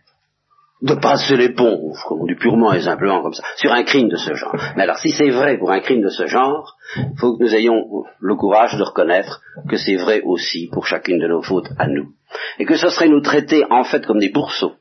[0.81, 4.17] de passer l'éponge, comme on dit purement et simplement comme ça, sur un crime de
[4.17, 4.55] ce genre.
[4.75, 7.55] Mais alors, si c'est vrai pour un crime de ce genre, il faut que nous
[7.55, 11.87] ayons le courage de reconnaître que c'est vrai aussi pour chacune de nos fautes à
[11.87, 12.13] nous.
[12.59, 14.73] Et que ce serait nous traiter en fait comme des bourseaux,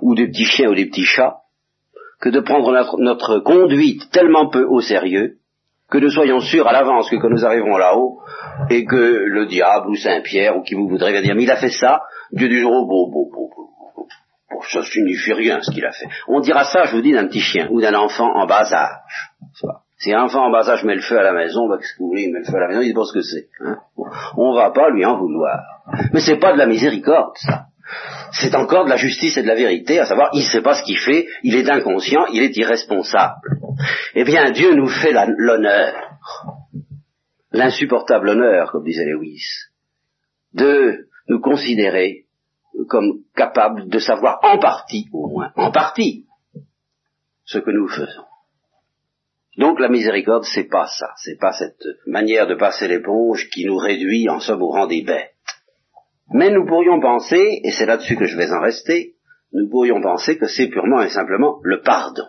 [0.00, 1.38] ou des petits chiens ou des petits chats,
[2.20, 5.38] que de prendre notre, notre conduite tellement peu au sérieux,
[5.92, 8.20] que nous soyons sûrs à l'avance que quand nous arriverons là-haut,
[8.70, 11.70] et que le diable ou Saint-Pierre ou qui vous voudrait dire, mais il a fait
[11.70, 12.00] ça,
[12.32, 13.68] Dieu du jour, beau, beau, beau, beau,
[14.70, 16.06] ça signifie rien ce qu'il a fait.
[16.28, 19.32] On dira ça, je vous dis, d'un petit chien ou d'un enfant en bas âge.
[19.98, 21.98] Si un enfant en bas âge met le feu à la maison, bah, qu'est-ce que
[21.98, 23.48] vous voulez, il met le feu à la maison, il sait pas ce que c'est.
[23.60, 23.76] Hein
[24.36, 25.60] on va pas lui en vouloir.
[26.14, 27.66] Mais c'est pas de la miséricorde, ça.
[28.32, 30.74] C'est encore de la justice et de la vérité, à savoir, il ne sait pas
[30.74, 33.58] ce qu'il fait, il est inconscient, il est irresponsable.
[34.14, 36.18] Eh bien, Dieu nous fait l'honneur,
[37.52, 39.44] l'insupportable honneur, comme disait Lewis,
[40.54, 42.26] de nous considérer
[42.88, 46.26] comme capables de savoir en partie, au moins, en partie,
[47.44, 48.24] ce que nous faisons.
[49.58, 53.76] Donc la miséricorde, c'est pas ça, c'est pas cette manière de passer l'éponge qui nous
[53.76, 55.31] réduit en somme au rang des bêtes.
[56.34, 59.14] Mais nous pourrions penser, et c'est là-dessus que je vais en rester,
[59.52, 62.24] nous pourrions penser que c'est purement et simplement le pardon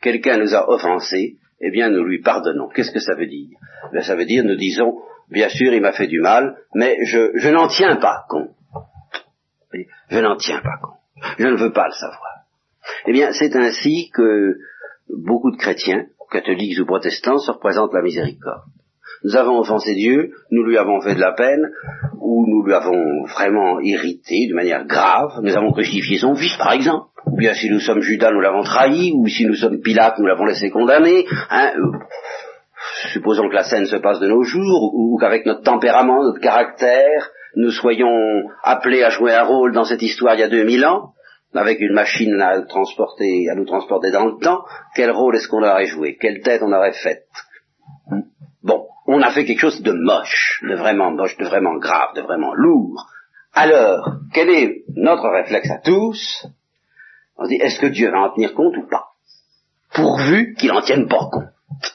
[0.00, 2.68] quelqu'un nous a offensés, eh bien nous lui pardonnons.
[2.68, 3.58] Qu'est-ce que ça veut dire?
[3.92, 4.98] Ben, Ça veut dire, nous disons,
[5.30, 8.50] bien sûr, il m'a fait du mal, mais je, je n'en tiens pas compte.
[10.10, 10.98] Je n'en tiens pas compte.
[11.38, 12.44] Je ne veux pas le savoir.
[13.06, 14.56] Eh bien, c'est ainsi que
[15.08, 18.62] beaucoup de chrétiens, catholiques ou protestants, se représentent la miséricorde.
[19.24, 21.70] Nous avons offensé Dieu, nous lui avons fait de la peine,
[22.20, 26.72] ou nous lui avons vraiment irrité de manière grave, nous avons crucifié son fils, par
[26.72, 27.06] exemple.
[27.26, 30.26] Ou bien si nous sommes Judas, nous l'avons trahi, ou si nous sommes Pilate, nous
[30.26, 31.26] l'avons laissé condamner.
[31.50, 31.98] Hein, euh,
[33.12, 37.30] supposons que la scène se passe de nos jours, ou, qu'avec notre tempérament, notre caractère,
[37.56, 41.12] nous soyons appelés à jouer un rôle dans cette histoire il y a 2000 ans,
[41.54, 44.64] avec une machine à, transporter, à nous transporter dans le temps,
[44.94, 46.16] quel rôle est-ce qu'on aurait joué?
[46.20, 47.26] Quelle tête on aurait faite?
[48.62, 52.22] Bon, on a fait quelque chose de moche, de vraiment moche, de vraiment grave, de
[52.22, 53.06] vraiment lourd.
[53.52, 56.46] Alors, quel est notre réflexe à tous?
[57.36, 59.06] On se dit, est-ce que Dieu va en tenir compte ou pas?
[59.94, 61.94] Pourvu qu'il en tienne pas compte.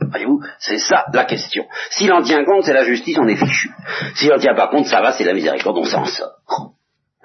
[0.00, 1.64] Voyez-vous, c'est ça la question.
[1.90, 3.70] S'il en tient compte, c'est la justice, on est fichu.
[4.14, 6.74] S'il en tient pas compte, ça va, c'est la miséricorde, on s'en sort.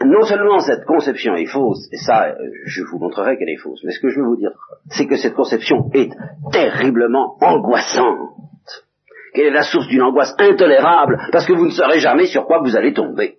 [0.05, 3.81] Non seulement cette conception est fausse, et ça, euh, je vous montrerai qu'elle est fausse,
[3.83, 4.51] mais ce que je veux vous dire,
[4.91, 6.11] c'est que cette conception est
[6.51, 8.29] terriblement angoissante.
[9.37, 12.57] Quelle est la source d'une angoisse intolérable, parce que vous ne saurez jamais sur quoi
[12.57, 13.35] vous allez tomber.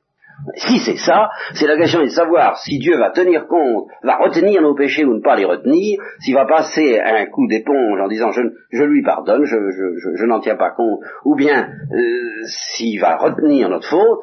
[0.55, 4.63] Si c'est ça, c'est la question de savoir si Dieu va tenir compte, va retenir
[4.63, 8.31] nos péchés ou ne pas les retenir, s'il va passer un coup d'éponge en disant
[8.31, 12.45] je, lui pardonne, je, n'en tiens pas compte, ou bien euh,
[12.77, 14.21] s'il va retenir notre faute,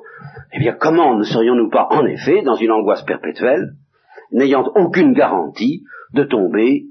[0.53, 3.71] eh bien comment ne serions-nous pas en effet dans une angoisse perpétuelle,
[4.31, 6.85] n'ayant aucune garantie de tomber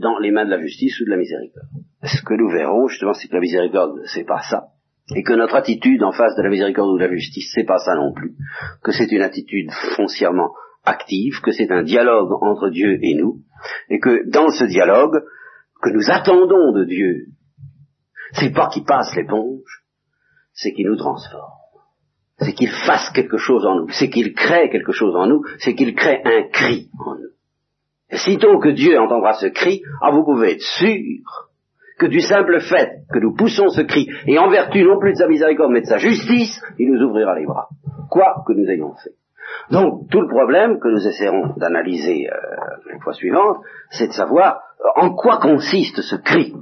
[0.00, 1.68] dans les mains de la justice ou de la miséricorde
[2.02, 4.68] Ce que nous verrons justement, c'est que la miséricorde, c'est pas ça
[5.14, 7.78] et que notre attitude en face de la miséricorde ou de la justice, c'est pas
[7.78, 8.34] ça non plus,
[8.82, 10.52] que c'est une attitude foncièrement
[10.84, 13.42] active, que c'est un dialogue entre Dieu et nous,
[13.88, 15.18] et que dans ce dialogue,
[15.82, 17.26] que nous attendons de Dieu,
[18.32, 19.84] c'est pas qu'il passe l'éponge,
[20.52, 21.52] c'est qu'il nous transforme.
[22.40, 25.74] C'est qu'il fasse quelque chose en nous, c'est qu'il crée quelque chose en nous, c'est
[25.74, 27.37] qu'il crée un cri en nous.
[28.10, 30.96] Sitôt que Dieu entendra ce cri, ah, vous pouvez être sûr
[31.98, 35.18] que du simple fait que nous poussons ce cri, et en vertu non plus de
[35.18, 37.68] sa miséricorde, mais de sa justice, il nous ouvrira les bras,
[38.08, 39.12] quoi que nous ayons fait.
[39.70, 42.36] Donc, tout le problème que nous essaierons d'analyser euh,
[42.92, 43.58] la fois suivante,
[43.90, 46.54] c'est de savoir euh, en quoi consiste ce cri.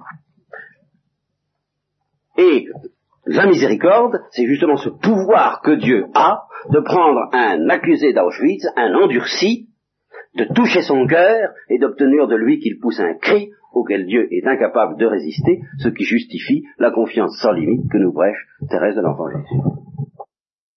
[2.38, 2.66] Et
[3.26, 8.94] la miséricorde, c'est justement ce pouvoir que Dieu a de prendre un accusé d'Auschwitz, un
[8.94, 9.65] endurci,
[10.36, 14.46] de toucher son cœur et d'obtenir de lui qu'il pousse un cri auquel Dieu est
[14.46, 19.02] incapable de résister, ce qui justifie la confiance sans limite que nous brèche Thérèse de
[19.02, 19.85] l'Enfant Jésus.